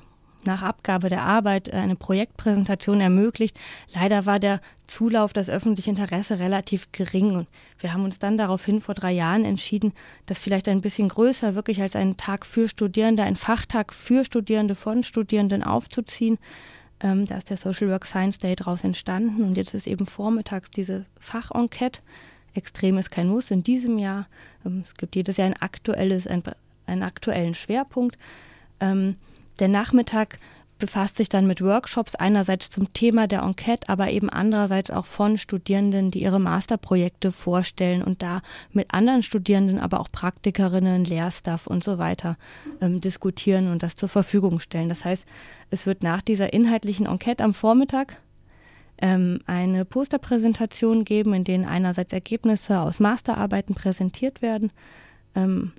nach 0.45 0.61
Abgabe 0.61 1.09
der 1.09 1.23
Arbeit 1.23 1.67
äh, 1.67 1.73
eine 1.73 1.95
Projektpräsentation 1.95 3.01
ermöglicht. 3.01 3.57
Leider 3.93 4.25
war 4.25 4.39
der 4.39 4.61
Zulauf, 4.87 5.33
das 5.33 5.49
öffentliche 5.49 5.89
Interesse 5.89 6.39
relativ 6.39 6.91
gering. 6.91 7.35
Und 7.35 7.47
wir 7.79 7.93
haben 7.93 8.05
uns 8.05 8.19
dann 8.19 8.37
daraufhin 8.37 8.81
vor 8.81 8.95
drei 8.95 9.11
Jahren 9.11 9.45
entschieden, 9.45 9.93
das 10.25 10.39
vielleicht 10.39 10.67
ein 10.67 10.81
bisschen 10.81 11.09
größer, 11.09 11.55
wirklich 11.55 11.81
als 11.81 11.95
einen 11.95 12.17
Tag 12.17 12.45
für 12.45 12.69
Studierende, 12.69 13.23
einen 13.23 13.35
Fachtag 13.35 13.93
für 13.93 14.25
Studierende 14.25 14.75
von 14.75 15.03
Studierenden 15.03 15.63
aufzuziehen. 15.63 16.37
Ähm, 16.99 17.25
da 17.25 17.37
ist 17.37 17.49
der 17.49 17.57
Social 17.57 17.89
Work 17.89 18.05
Science 18.05 18.39
Day 18.39 18.55
daraus 18.55 18.83
entstanden 18.83 19.43
und 19.43 19.55
jetzt 19.55 19.73
ist 19.73 19.87
eben 19.87 20.05
vormittags 20.05 20.71
diese 20.71 21.05
Fachenquete. 21.19 22.01
Extrem 22.55 22.97
ist 22.97 23.11
kein 23.11 23.27
Muss 23.27 23.51
in 23.51 23.63
diesem 23.63 23.99
Jahr. 23.99 24.27
Ähm, 24.65 24.81
es 24.83 24.95
gibt 24.95 25.15
jedes 25.15 25.37
Jahr 25.37 25.47
ein 25.47 25.61
aktuelles, 25.61 26.25
ein, 26.25 26.41
einen 26.87 27.03
aktuellen 27.03 27.53
Schwerpunkt. 27.53 28.17
Ähm, 28.79 29.15
der 29.57 29.67
Nachmittag 29.67 30.39
befasst 30.79 31.17
sich 31.17 31.29
dann 31.29 31.47
mit 31.47 31.61
Workshops, 31.61 32.15
einerseits 32.15 32.69
zum 32.69 32.93
Thema 32.93 33.27
der 33.27 33.41
Enquete, 33.41 33.89
aber 33.89 34.11
eben 34.11 34.29
andererseits 34.29 34.91
auch 34.91 35.05
von 35.05 35.37
Studierenden, 35.37 36.11
die 36.11 36.21
ihre 36.21 36.39
Masterprojekte 36.39 37.31
vorstellen 37.31 38.03
und 38.03 38.21
da 38.21 38.41
mit 38.71 38.93
anderen 38.93 39.23
Studierenden, 39.23 39.79
aber 39.79 39.99
auch 39.99 40.11
Praktikerinnen, 40.11 41.03
Lehrstaff 41.03 41.67
und 41.67 41.83
so 41.83 41.97
weiter 41.97 42.37
ähm, 42.81 43.01
diskutieren 43.01 43.71
und 43.71 43.83
das 43.83 43.95
zur 43.95 44.09
Verfügung 44.09 44.59
stellen. 44.59 44.89
Das 44.89 45.03
heißt, 45.03 45.25
es 45.71 45.85
wird 45.85 46.03
nach 46.03 46.21
dieser 46.21 46.53
inhaltlichen 46.53 47.07
Enquete 47.07 47.43
am 47.43 47.53
Vormittag 47.53 48.17
ähm, 48.99 49.39
eine 49.45 49.85
Posterpräsentation 49.85 51.03
geben, 51.05 51.33
in 51.33 51.43
denen 51.43 51.65
einerseits 51.65 52.13
Ergebnisse 52.13 52.79
aus 52.79 52.99
Masterarbeiten 52.99 53.75
präsentiert 53.75 54.41
werden. 54.41 54.71
Ähm, 55.35 55.71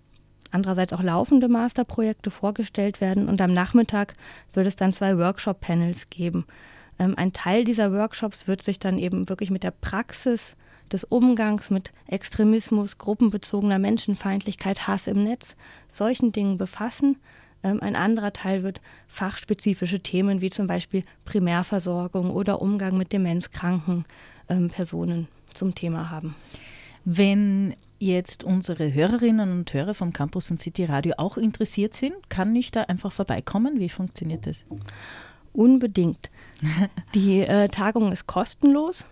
andererseits 0.50 0.92
auch 0.92 1.02
laufende 1.02 1.48
Masterprojekte 1.48 2.30
vorgestellt 2.30 3.00
werden 3.00 3.28
und 3.28 3.40
am 3.40 3.52
Nachmittag 3.52 4.14
wird 4.52 4.66
es 4.66 4.76
dann 4.76 4.92
zwei 4.92 5.18
Workshop-Panels 5.18 6.10
geben. 6.10 6.46
Ähm, 6.98 7.14
ein 7.16 7.32
Teil 7.32 7.64
dieser 7.64 7.92
Workshops 7.92 8.48
wird 8.48 8.62
sich 8.62 8.78
dann 8.78 8.98
eben 8.98 9.28
wirklich 9.28 9.50
mit 9.50 9.62
der 9.62 9.70
Praxis 9.70 10.56
des 10.92 11.04
Umgangs 11.04 11.70
mit 11.70 11.92
Extremismus, 12.06 12.98
gruppenbezogener 12.98 13.78
Menschenfeindlichkeit, 13.78 14.86
Hass 14.86 15.06
im 15.06 15.24
Netz, 15.24 15.56
solchen 15.88 16.32
Dingen 16.32 16.58
befassen. 16.58 17.16
Ähm, 17.62 17.82
ein 17.82 17.96
anderer 17.96 18.32
Teil 18.32 18.62
wird 18.62 18.80
fachspezifische 19.06 20.00
Themen 20.00 20.40
wie 20.40 20.50
zum 20.50 20.66
Beispiel 20.66 21.04
Primärversorgung 21.24 22.30
oder 22.30 22.62
Umgang 22.62 22.96
mit 22.96 23.12
demenzkranken 23.12 24.04
ähm, 24.48 24.68
Personen 24.70 25.28
zum 25.52 25.74
Thema 25.74 26.10
haben. 26.10 26.34
Wenn 27.04 27.74
jetzt 27.98 28.44
unsere 28.44 28.92
Hörerinnen 28.92 29.50
und 29.50 29.72
Hörer 29.72 29.94
vom 29.94 30.12
Campus 30.12 30.50
und 30.50 30.58
City 30.58 30.84
Radio 30.84 31.14
auch 31.18 31.36
interessiert 31.36 31.94
sind, 31.94 32.14
kann 32.28 32.54
ich 32.54 32.70
da 32.70 32.82
einfach 32.82 33.12
vorbeikommen? 33.12 33.80
Wie 33.80 33.88
funktioniert 33.88 34.46
das? 34.46 34.64
Unbedingt. 35.52 36.30
Die 37.14 37.40
äh, 37.40 37.68
Tagung 37.68 38.12
ist 38.12 38.26
kostenlos. 38.26 39.04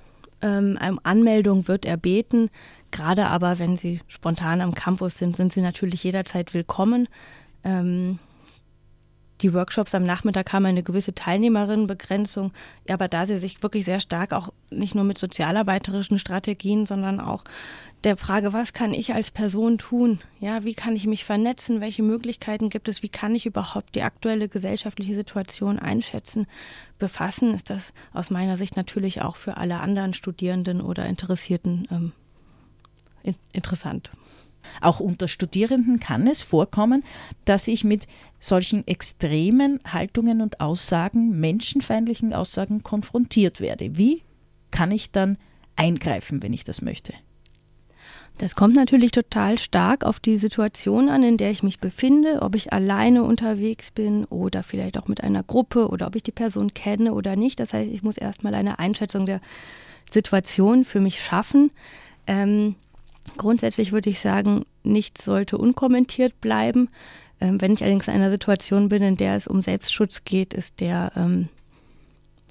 Ähm, 0.43 0.79
Anmeldung 1.03 1.67
wird 1.69 1.85
erbeten. 1.85 2.51
Gerade 2.91 3.27
aber, 3.27 3.59
wenn 3.59 3.77
Sie 3.77 4.01
spontan 4.07 4.61
am 4.61 4.75
Campus 4.75 5.19
sind, 5.19 5.37
sind 5.37 5.53
Sie 5.53 5.61
natürlich 5.61 6.05
jederzeit 6.05 6.55
willkommen. 6.55 7.09
Ähm, 7.65 8.19
die 9.43 9.53
Workshops 9.53 9.95
am 9.95 10.05
Nachmittag 10.05 10.53
haben 10.53 10.65
eine 10.65 10.83
gewisse 10.83 11.15
Teilnehmerinnenbegrenzung, 11.15 12.53
aber 12.89 13.09
da 13.09 13.27
sie 13.27 13.37
sich 13.37 13.63
wirklich 13.63 13.85
sehr 13.85 14.01
stark 14.01 14.33
auch 14.33 14.53
nicht 14.71 14.95
nur 14.95 15.05
mit 15.05 15.19
sozialarbeiterischen 15.19 16.19
Strategien, 16.19 16.87
sondern 16.87 17.21
auch 17.21 17.45
der 18.05 18.17
Frage, 18.17 18.53
was 18.53 18.73
kann 18.73 18.95
ich 18.95 19.15
als 19.15 19.31
Person 19.31 19.79
tun? 19.79 20.21
Ja, 20.39 20.65
wie 20.65 20.75
kann 20.75 20.97
ich 20.97 21.07
mich 21.07 21.25
vernetzen? 21.25 21.81
Welche 21.81 22.03
Möglichkeiten 22.03 22.69
gibt 22.69 22.89
es? 22.89 23.03
Wie 23.03 23.09
kann 23.09 23.35
ich 23.35 23.47
überhaupt 23.47 23.95
die 23.95 24.03
aktuelle 24.03 24.49
gesellschaftliche 24.49 25.15
Situation 25.15 25.79
einschätzen? 25.79 26.47
Befassen 26.99 27.53
ist 27.53 27.69
das 27.69 27.93
aus 28.13 28.31
meiner 28.31 28.57
Sicht 28.57 28.77
natürlich 28.77 29.23
auch 29.23 29.37
für 29.37 29.57
alle 29.57 29.81
anderen 29.81 30.15
Studierenden 30.15 30.81
oder 30.81 31.07
Interessierten 31.07 31.89
ähm, 31.91 32.13
in 33.23 33.35
interessant. 33.53 34.11
Auch 34.81 35.01
unter 35.01 35.29
Studierenden 35.29 36.01
kann 36.01 36.27
es 36.27 36.43
vorkommen, 36.43 37.05
dass 37.45 37.69
ich 37.69 37.85
mit 37.85 38.07
solchen 38.39 38.87
extremen 38.87 39.81
Haltungen 39.87 40.41
und 40.41 40.61
Aussagen, 40.61 41.41
menschenfeindlichen 41.41 42.33
Aussagen 42.33 42.83
konfrontiert 42.83 43.61
werde. 43.61 43.97
Wie 43.97 44.23
kann 44.71 44.91
ich 44.91 45.11
dann 45.11 45.39
eingreifen, 45.77 46.43
wenn 46.43 46.53
ich 46.53 46.65
das 46.65 46.83
möchte? 46.83 47.13
Das 48.39 48.55
kommt 48.55 48.77
natürlich 48.77 49.13
total 49.13 49.59
stark 49.59 50.05
auf 50.05 50.21
die 50.21 50.37
Situation 50.37 51.09
an, 51.09 51.23
in 51.23 51.39
der 51.39 51.51
ich 51.51 51.63
mich 51.63 51.79
befinde, 51.79 52.43
ob 52.43 52.55
ich 52.55 52.71
alleine 52.71 53.23
unterwegs 53.23 53.91
bin 53.91 54.27
oder 54.27 54.63
vielleicht 54.63 54.99
auch 54.99 55.09
mit 55.09 55.23
einer 55.23 55.43
Gruppe 55.43 55.89
oder 55.89 56.07
ob 56.07 56.17
ich 56.17 56.23
die 56.23 56.33
Person 56.33 56.75
kenne 56.75 57.15
oder 57.15 57.35
nicht. 57.35 57.59
Das 57.61 57.73
heißt, 57.73 57.91
ich 57.91 58.03
muss 58.03 58.19
erstmal 58.19 58.55
eine 58.55 58.79
Einschätzung 58.79 59.25
der 59.25 59.41
Situation 60.11 60.85
für 60.85 61.01
mich 61.01 61.23
schaffen. 61.23 61.71
Ähm, 62.27 62.75
grundsätzlich 63.37 63.93
würde 63.93 64.11
ich 64.11 64.21
sagen, 64.21 64.65
nichts 64.83 65.25
sollte 65.25 65.59
unkommentiert 65.59 66.41
bleiben. 66.41 66.89
Ähm, 67.41 67.61
wenn 67.61 67.73
ich 67.73 67.83
allerdings 67.83 68.09
in 68.09 68.15
einer 68.15 68.31
Situation 68.31 68.89
bin, 68.89 69.03
in 69.03 69.17
der 69.17 69.37
es 69.37 69.47
um 69.47 69.61
Selbstschutz 69.61 70.25
geht, 70.25 70.55
ist 70.55 70.81
der 70.81 71.13
ähm, 71.17 71.49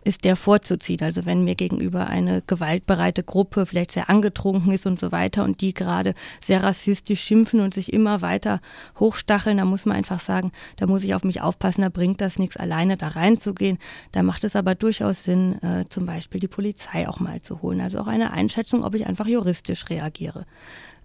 ist 0.06 0.24
der 0.24 0.36
vorzuziehen. 0.36 1.02
Also 1.02 1.26
wenn 1.26 1.44
mir 1.44 1.56
gegenüber 1.56 2.08
eine 2.08 2.44
gewaltbereite 2.46 3.24
Gruppe 3.24 3.66
vielleicht 3.66 3.92
sehr 3.92 4.10
angetrunken 4.10 4.72
ist 4.72 4.86
und 4.86 5.00
so 5.00 5.12
weiter 5.12 5.44
und 5.44 5.62
die 5.62 5.74
gerade 5.74 6.14
sehr 6.44 6.64
rassistisch 6.64 7.22
schimpfen 7.22 7.60
und 7.60 7.74
sich 7.74 7.92
immer 7.92 8.22
weiter 8.22 8.62
hochstacheln, 9.00 9.58
da 9.58 9.66
muss 9.66 9.86
man 9.86 9.98
einfach 9.98 10.20
sagen, 10.20 10.52
da 10.78 10.86
muss 10.86 11.04
ich 11.04 11.16
auf 11.16 11.24
mich 11.24 11.42
aufpassen, 11.42 11.82
da 11.82 11.90
bringt 11.90 12.22
das 12.22 12.38
nichts, 12.38 12.56
alleine 12.56 12.98
da 12.98 13.10
reinzugehen. 13.10 13.80
Da 14.12 14.22
macht 14.22 14.44
es 14.44 14.56
aber 14.56 14.76
durchaus 14.76 15.24
Sinn, 15.24 15.62
äh, 15.64 15.86
zum 15.90 16.06
Beispiel 16.06 16.40
die 16.40 16.48
Polizei 16.48 17.10
auch 17.10 17.20
mal 17.20 17.42
zu 17.42 17.64
holen. 17.64 17.82
Also 17.82 18.00
auch 18.00 18.08
eine 18.08 18.32
Einschätzung, 18.32 18.84
ob 18.84 18.94
ich 18.94 19.08
einfach 19.08 19.26
juristisch 19.26 19.90
reagiere. 19.90 20.46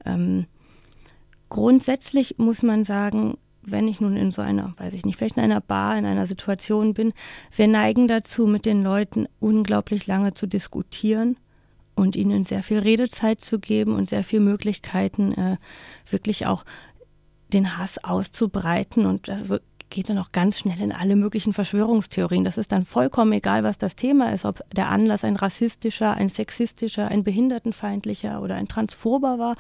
Ähm, 0.05 0.45
grundsätzlich 1.49 2.37
muss 2.37 2.63
man 2.63 2.85
sagen, 2.85 3.39
wenn 3.71 3.89
ich 3.89 4.01
nun 4.01 4.17
in 4.17 4.33
so 4.33 4.43
einer, 4.43 4.75
weiß 4.77 4.95
ich 4.95 5.05
nicht, 5.05 5.17
vielleicht 5.17 5.37
in 5.37 5.43
einer 5.43 5.61
Bar, 5.61 5.99
in 5.99 6.05
einer 6.05 6.27
Situation 6.27 6.95
bin, 6.95 7.13
wir 7.55 7.69
neigen 7.69 8.09
dazu, 8.09 8.47
mit 8.47 8.67
den 8.67 8.83
Leuten 8.83 9.27
unglaublich 9.39 10.07
lange 10.07 10.35
zu 10.35 10.47
diskutieren 10.47 11.37
und 11.95 12.17
ihnen 12.17 12.45
sehr 12.45 12.63
viel 12.63 12.79
Redezeit 12.79 13.41
zu 13.41 13.59
geben 13.59 13.95
und 13.95 14.09
sehr 14.09 14.25
viele 14.25 14.43
Möglichkeiten, 14.43 15.33
äh, 15.33 15.57
wirklich 16.09 16.47
auch 16.47 16.65
den 17.53 17.79
Hass 17.79 18.03
auszubreiten. 18.03 19.07
Und 19.07 19.29
das 19.29 19.45
geht 19.91 20.09
dann 20.09 20.19
auch 20.19 20.33
ganz 20.33 20.59
schnell 20.59 20.81
in 20.81 20.93
alle 20.93 21.17
möglichen 21.17 21.53
Verschwörungstheorien. 21.53 22.45
Das 22.45 22.57
ist 22.57 22.73
dann 22.73 22.87
vollkommen 22.87 23.33
egal, 23.33 23.65
was 23.65 23.77
das 23.77 23.97
Thema 23.97 24.33
ist, 24.33 24.45
ob 24.45 24.63
der 24.73 24.89
Anlass 24.89 25.25
ein 25.25 25.37
rassistischer, 25.37 26.15
ein 26.15 26.29
sexistischer, 26.29 27.09
ein 27.09 27.25
behindertenfeindlicher 27.25 28.41
oder 28.41 28.55
ein 28.55 28.69
transphober 28.69 29.39
war. 29.39 29.57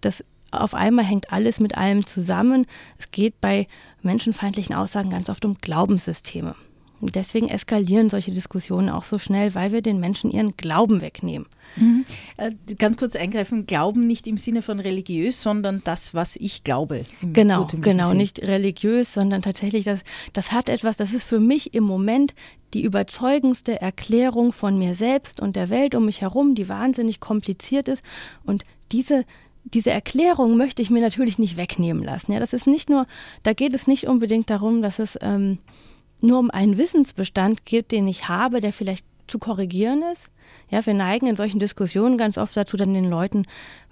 Das 0.00 0.24
auf 0.50 0.74
einmal 0.74 1.04
hängt 1.04 1.32
alles 1.32 1.60
mit 1.60 1.76
allem 1.76 2.06
zusammen. 2.06 2.66
Es 2.98 3.10
geht 3.10 3.40
bei 3.40 3.66
menschenfeindlichen 4.02 4.74
Aussagen 4.74 5.10
ganz 5.10 5.28
oft 5.28 5.44
um 5.44 5.56
Glaubenssysteme. 5.60 6.54
Deswegen 7.02 7.48
eskalieren 7.48 8.10
solche 8.10 8.30
Diskussionen 8.30 8.90
auch 8.90 9.04
so 9.04 9.16
schnell, 9.18 9.54
weil 9.54 9.72
wir 9.72 9.80
den 9.80 10.00
Menschen 10.00 10.30
ihren 10.30 10.56
Glauben 10.56 11.00
wegnehmen. 11.00 11.48
Mhm. 11.76 12.04
Äh, 12.36 12.50
ganz 12.78 12.98
kurz 12.98 13.16
eingreifen, 13.16 13.64
Glauben 13.64 14.06
nicht 14.06 14.26
im 14.26 14.36
Sinne 14.36 14.60
von 14.60 14.80
religiös, 14.80 15.40
sondern 15.40 15.80
das, 15.84 16.14
was 16.14 16.36
ich 16.36 16.62
glaube. 16.62 17.04
Genau, 17.22 17.66
genau, 17.80 18.08
Sinn. 18.08 18.18
nicht 18.18 18.42
religiös, 18.42 19.14
sondern 19.14 19.40
tatsächlich, 19.40 19.84
das, 19.84 20.00
das 20.34 20.52
hat 20.52 20.68
etwas, 20.68 20.98
das 20.98 21.14
ist 21.14 21.24
für 21.24 21.40
mich 21.40 21.72
im 21.72 21.84
Moment 21.84 22.34
die 22.74 22.82
überzeugendste 22.82 23.80
Erklärung 23.80 24.52
von 24.52 24.78
mir 24.78 24.94
selbst 24.94 25.40
und 25.40 25.56
der 25.56 25.70
Welt 25.70 25.94
um 25.94 26.04
mich 26.04 26.20
herum, 26.20 26.54
die 26.54 26.68
wahnsinnig 26.68 27.18
kompliziert 27.18 27.88
ist. 27.88 28.02
Und 28.44 28.64
diese 28.92 29.24
diese 29.64 29.90
Erklärung 29.90 30.56
möchte 30.56 30.82
ich 30.82 30.90
mir 30.90 31.00
natürlich 31.00 31.38
nicht 31.38 31.56
wegnehmen 31.56 32.02
lassen. 32.02 32.32
Ja, 32.32 32.40
das 32.40 32.52
ist 32.52 32.66
nicht 32.66 32.88
nur, 32.88 33.06
da 33.42 33.52
geht 33.52 33.74
es 33.74 33.86
nicht 33.86 34.06
unbedingt 34.06 34.50
darum, 34.50 34.82
dass 34.82 34.98
es 34.98 35.18
ähm, 35.20 35.58
nur 36.20 36.38
um 36.38 36.50
einen 36.50 36.78
Wissensbestand 36.78 37.64
geht, 37.64 37.92
den 37.92 38.08
ich 38.08 38.28
habe, 38.28 38.60
der 38.60 38.72
vielleicht 38.72 39.04
zu 39.26 39.38
korrigieren 39.38 40.02
ist. 40.12 40.30
Ja, 40.68 40.84
wir 40.84 40.94
neigen 40.94 41.26
in 41.26 41.36
solchen 41.36 41.60
Diskussionen 41.60 42.18
ganz 42.18 42.36
oft 42.36 42.56
dazu, 42.56 42.76
dann 42.76 42.94
den 42.94 43.08
Leuten, 43.08 43.46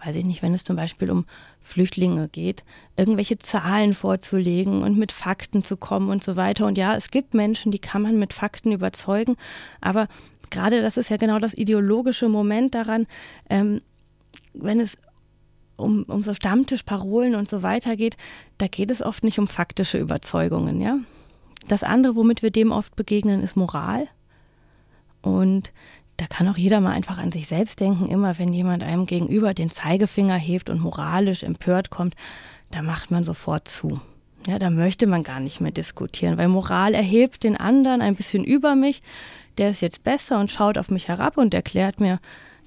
weiß 0.05 0.17
ich 0.17 0.25
nicht, 0.25 0.43
wenn 0.43 0.55
es 0.55 0.65
zum 0.65 0.77
Beispiel 0.77 1.11
um 1.11 1.25
Flüchtlinge 1.61 2.29
geht, 2.29 2.65
irgendwelche 2.97 3.39
Zahlen 3.39 3.95
vorzulegen 3.95 4.83
und 4.83 4.99
mit 4.99 5.13
Fakten 5.13 5.63
zu 5.63 5.77
kommen 5.77 6.09
und 6.09 6.25
so 6.25 6.37
weiter. 6.37 6.67
Und 6.67 6.77
ja, 6.77 6.97
es 6.97 7.11
gibt 7.11 7.35
Menschen, 7.35 7.71
die 7.71 7.79
kann 7.79 8.03
man 8.03 8.19
mit 8.19 8.33
Fakten 8.33 8.73
überzeugen, 8.73 9.37
aber 9.81 10.09
gerade 10.51 10.83
das 10.83 10.97
ist 10.97 11.11
ja 11.11 11.17
genau 11.17 11.39
das 11.39 11.55
ideologische 11.55 12.29
Moment 12.29 12.75
daran, 12.75 13.07
ähm, 13.49 13.81
wenn 14.55 14.81
es 14.81 14.97
um, 15.79 16.03
um 16.05 16.23
so 16.23 16.35
Stammtischparolen 16.35 17.35
und 17.35 17.49
so 17.49 17.63
weiter 17.63 17.97
geht, 17.97 18.17
da 18.59 18.67
geht 18.67 18.91
es 18.91 19.01
oft 19.01 19.25
nicht 19.25 19.39
um 19.39 19.47
faktische 19.47 19.99
Überzeugungen, 19.99 20.81
ja. 20.81 20.99
Das 21.69 21.83
andere, 21.83 22.17
womit 22.17 22.43
wir 22.43 22.51
dem 22.51 22.73
oft 22.73 22.97
begegnen, 22.97 23.43
ist 23.43 23.57
Moral. 23.57 24.09
Und 25.23 25.73
da 26.17 26.27
kann 26.27 26.49
auch 26.49 26.57
jeder 26.57 26.81
mal 26.81 26.93
einfach 26.93 27.19
an 27.19 27.33
sich 27.33 27.47
selbst 27.47 27.81
denken. 27.81 28.07
Immer 28.07 28.39
wenn 28.39 28.53
jemand 28.53 28.83
einem 28.83 29.07
gegenüber 29.07 29.55
den 29.55 29.71
Zeigefinger 29.71 30.37
hebt 30.37 30.71
und 30.71 30.81
moralisch 30.81 31.43
empört 31.43 31.91
kommt, 31.91 32.15
da 32.71 32.83
macht 32.83 33.11
man 33.11 33.25
sofort 33.25 33.69
zu. 33.69 34.01
Ja, 34.47 34.59
da 34.59 34.71
möchte 34.71 35.07
man 35.07 35.25
gar 35.25 35.41
nicht 35.41 35.61
mehr 35.61 35.73
diskutieren, 35.73 36.39
weil 36.39 36.49
Moral 36.49 36.95
erhebt 36.95 37.45
den 37.45 37.57
anderen 37.57 38.01
ein 38.01 38.17
bisschen 38.17 38.45
über 38.45 38.75
mich. 38.75 39.03
Der 39.59 39.71
ist 39.71 39.83
jetzt 39.83 40.05
besser 40.05 40.41
und 40.41 40.51
schaut 40.51 40.79
auf 40.79 40.91
mich 40.91 41.09
herab 41.09 41.37
und 41.37 41.53
erklärt 41.53 42.01
mir, 42.01 42.19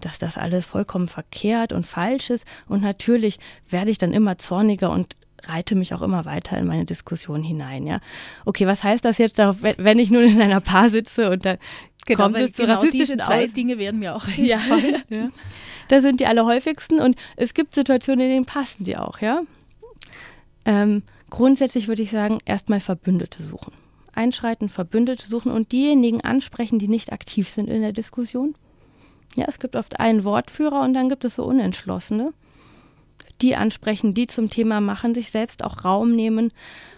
dass 0.05 0.20
das 0.20 0.38
alles 0.38 0.65
vollkommen 0.65 1.08
verkehrt 1.08 1.74
und 1.74 1.86
falsch 1.86 2.29
ist. 2.29 2.46
Und 2.67 2.81
natürlich 2.81 3.39
werde 3.70 3.91
ich 3.91 3.98
dann 3.98 4.13
immer 4.13 4.38
zorniger 4.38 4.91
und 4.91 5.15
reite 5.43 5.75
mich 5.75 5.93
auch 5.93 6.01
immer 6.01 6.25
weiter 6.25 6.58
in 6.58 6.67
meine 6.67 6.86
Diskussion 6.86 7.43
hinein. 7.43 7.88
Ja, 7.88 8.00
okay, 8.46 8.67
was 8.67 8.84
heißt 8.84 9.03
das 9.03 9.17
jetzt, 9.17 9.38
wenn 9.38 10.00
ich 10.00 10.12
nun 10.12 10.24
in 10.24 10.41
einer 10.41 10.62
Paar 10.62 10.89
sitze 10.89 11.29
und 11.31 11.46
da 11.46 11.58
genau, 12.05 12.24
kommt 12.24 12.38
es 12.38 12.53
zu 12.53 12.63
genau 12.63 12.75
rassistischen 12.75 13.17
diese 13.17 13.27
zwei 13.27 13.46
Aus 13.46 13.53
Dinge 13.53 13.77
werden 13.77 14.00
mir 14.00 14.15
auch 14.15 14.27
ja. 14.38 14.60
ja. 15.10 15.29
Da 15.88 16.01
sind 16.01 16.20
die 16.20 16.25
alle 16.25 16.46
häufigsten 16.46 17.00
und 17.00 17.15
es 17.36 17.53
gibt 17.53 17.75
Situationen, 17.75 18.25
in 18.25 18.31
denen 18.31 18.46
passen 18.46 18.84
die 18.84 18.98
auch. 18.98 19.20
Ja, 19.20 19.41
ähm, 20.65 21.03
grundsätzlich 21.29 21.88
würde 21.88 22.03
ich 22.03 22.12
sagen, 22.12 22.38
erstmal 22.46 22.79
Verbündete 22.79 23.43
suchen. 23.43 23.74
Einschreiten, 24.13 24.70
Verbündete 24.70 25.27
suchen 25.27 25.51
und 25.51 25.72
diejenigen 25.72 26.22
ansprechen, 26.22 26.79
die 26.79 26.88
nicht 26.88 27.13
aktiv 27.13 27.50
sind 27.50 27.70
in 27.70 27.81
der 27.81 27.93
Diskussion. 27.93 28.55
Ja, 29.36 29.46
es 29.48 29.60
gibt 29.60 29.76
oft 29.76 30.00
einen 30.00 30.24
Wortführer 30.24 30.82
und 30.82 30.94
dann 30.94 31.10
gibt 31.10 31.26
es 31.26 31.36
so 31.36 31.44
Unentschlossene 31.44 32.34
die 33.42 33.56
ansprechen, 33.56 34.14
die 34.14 34.28
zum 34.28 34.50
Thema 34.50 34.82
machen, 34.82 35.14
sich 35.14 35.32
selbst 35.32 35.64
auch 35.64 35.84
Raum 35.84 36.16
nehmen. 36.16 36.52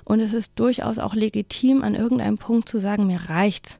Und 0.03 0.19
es 0.19 0.33
ist 0.33 0.53
durchaus 0.55 0.99
auch 0.99 1.15
legitim, 1.15 1.83
an 1.83 1.95
irgendeinem 1.95 2.37
Punkt 2.37 2.69
zu 2.69 2.79
sagen, 2.79 3.07
mir 3.07 3.29
reicht's. 3.29 3.79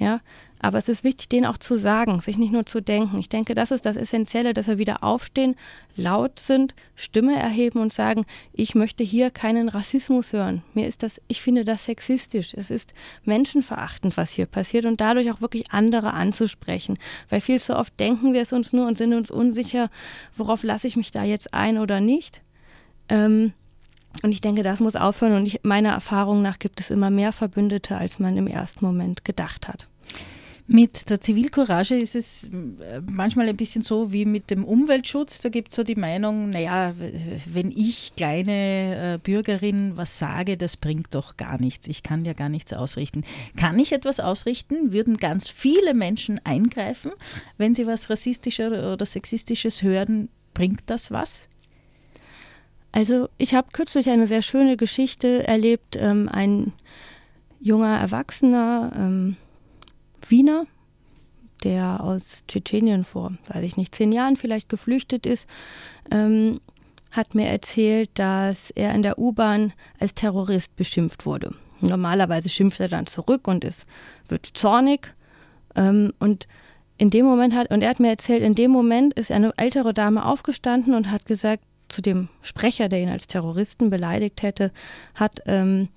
Ja, 0.00 0.22
aber 0.58 0.78
es 0.78 0.88
ist 0.88 1.04
wichtig, 1.04 1.28
denen 1.28 1.44
auch 1.44 1.58
zu 1.58 1.76
sagen, 1.76 2.20
sich 2.20 2.38
nicht 2.38 2.54
nur 2.54 2.64
zu 2.64 2.80
denken. 2.80 3.18
Ich 3.18 3.28
denke, 3.28 3.54
das 3.54 3.70
ist 3.70 3.84
das 3.84 3.98
Essentielle, 3.98 4.54
dass 4.54 4.66
wir 4.66 4.78
wieder 4.78 5.04
aufstehen, 5.04 5.56
laut 5.94 6.40
sind, 6.40 6.74
Stimme 6.94 7.38
erheben 7.38 7.80
und 7.80 7.92
sagen, 7.92 8.24
ich 8.54 8.74
möchte 8.74 9.04
hier 9.04 9.30
keinen 9.30 9.68
Rassismus 9.68 10.32
hören. 10.32 10.62
Mir 10.72 10.88
ist 10.88 11.02
das, 11.02 11.20
ich 11.28 11.42
finde 11.42 11.66
das 11.66 11.84
sexistisch. 11.84 12.54
Es 12.54 12.70
ist 12.70 12.94
menschenverachtend, 13.24 14.16
was 14.16 14.30
hier 14.30 14.46
passiert 14.46 14.86
und 14.86 15.02
dadurch 15.02 15.30
auch 15.30 15.42
wirklich 15.42 15.70
andere 15.70 16.14
anzusprechen. 16.14 16.98
Weil 17.28 17.42
viel 17.42 17.60
zu 17.60 17.76
oft 17.76 18.00
denken 18.00 18.32
wir 18.32 18.40
es 18.40 18.54
uns 18.54 18.72
nur 18.72 18.86
und 18.86 18.96
sind 18.96 19.12
uns 19.12 19.30
unsicher, 19.30 19.90
worauf 20.34 20.62
lasse 20.62 20.86
ich 20.86 20.96
mich 20.96 21.10
da 21.10 21.24
jetzt 21.24 21.52
ein 21.52 21.76
oder 21.76 22.00
nicht. 22.00 22.40
Ähm, 23.10 23.52
und 24.22 24.32
ich 24.32 24.40
denke, 24.40 24.62
das 24.62 24.80
muss 24.80 24.96
aufhören. 24.96 25.34
Und 25.34 25.46
ich, 25.46 25.60
meiner 25.62 25.90
Erfahrung 25.90 26.42
nach 26.42 26.58
gibt 26.58 26.80
es 26.80 26.90
immer 26.90 27.10
mehr 27.10 27.32
Verbündete, 27.32 27.96
als 27.96 28.18
man 28.18 28.36
im 28.36 28.46
ersten 28.46 28.84
Moment 28.84 29.24
gedacht 29.24 29.68
hat. 29.68 29.86
Mit 30.72 31.10
der 31.10 31.20
Zivilcourage 31.20 31.96
ist 31.96 32.14
es 32.14 32.44
äh, 32.44 33.00
manchmal 33.10 33.48
ein 33.48 33.56
bisschen 33.56 33.82
so 33.82 34.12
wie 34.12 34.24
mit 34.24 34.52
dem 34.52 34.64
Umweltschutz. 34.64 35.40
Da 35.40 35.48
gibt 35.48 35.70
es 35.70 35.74
so 35.74 35.82
die 35.82 35.96
Meinung, 35.96 36.50
naja, 36.50 36.94
wenn 37.52 37.72
ich 37.72 38.12
kleine 38.16 39.14
äh, 39.14 39.18
Bürgerin 39.18 39.96
was 39.96 40.20
sage, 40.20 40.56
das 40.56 40.76
bringt 40.76 41.12
doch 41.12 41.36
gar 41.36 41.60
nichts. 41.60 41.88
Ich 41.88 42.04
kann 42.04 42.24
ja 42.24 42.34
gar 42.34 42.48
nichts 42.48 42.72
ausrichten. 42.72 43.24
Kann 43.56 43.80
ich 43.80 43.90
etwas 43.90 44.20
ausrichten? 44.20 44.92
Würden 44.92 45.16
ganz 45.16 45.48
viele 45.48 45.92
Menschen 45.92 46.40
eingreifen, 46.44 47.10
wenn 47.58 47.74
sie 47.74 47.88
was 47.88 48.08
Rassistisches 48.08 48.70
oder 48.70 49.04
Sexistisches 49.04 49.82
hören? 49.82 50.28
Bringt 50.54 50.82
das 50.86 51.10
was? 51.10 51.48
Also 52.92 53.28
ich 53.38 53.54
habe 53.54 53.68
kürzlich 53.72 54.10
eine 54.10 54.26
sehr 54.26 54.42
schöne 54.42 54.76
Geschichte 54.76 55.46
erlebt. 55.46 55.96
Ähm, 55.96 56.28
ein 56.30 56.72
junger 57.60 57.98
Erwachsener, 57.98 58.92
ähm, 58.96 59.36
Wiener, 60.28 60.66
der 61.62 62.02
aus 62.02 62.44
Tschetschenien 62.48 63.04
vor, 63.04 63.32
weiß 63.48 63.62
ich 63.62 63.76
nicht, 63.76 63.94
zehn 63.94 64.12
Jahren 64.12 64.36
vielleicht 64.36 64.68
geflüchtet 64.68 65.26
ist, 65.26 65.46
ähm, 66.10 66.60
hat 67.10 67.34
mir 67.34 67.46
erzählt, 67.46 68.10
dass 68.14 68.70
er 68.70 68.94
in 68.94 69.02
der 69.02 69.18
U-Bahn 69.18 69.72
als 69.98 70.14
Terrorist 70.14 70.74
beschimpft 70.76 71.26
wurde. 71.26 71.54
Normalerweise 71.80 72.48
schimpft 72.48 72.80
er 72.80 72.88
dann 72.88 73.06
zurück 73.06 73.48
und 73.48 73.64
es 73.64 73.86
wird 74.28 74.46
zornig. 74.54 75.14
Ähm, 75.74 76.12
und 76.18 76.46
in 76.98 77.10
dem 77.10 77.24
Moment 77.24 77.54
hat, 77.54 77.70
und 77.70 77.82
er 77.82 77.90
hat 77.90 78.00
mir 78.00 78.10
erzählt, 78.10 78.42
in 78.42 78.54
dem 78.54 78.70
Moment 78.70 79.14
ist 79.14 79.30
eine 79.30 79.52
ältere 79.56 79.94
Dame 79.94 80.24
aufgestanden 80.24 80.94
und 80.94 81.10
hat 81.10 81.24
gesagt 81.26 81.64
zu 81.90 82.02
dem 82.02 82.28
Sprecher, 82.42 82.88
der 82.88 83.00
ihn 83.00 83.08
als 83.08 83.26
Terroristen 83.26 83.90
beleidigt 83.90 84.42
hätte, 84.42 84.72
hat, 85.14 85.40
ähm, 85.46 85.88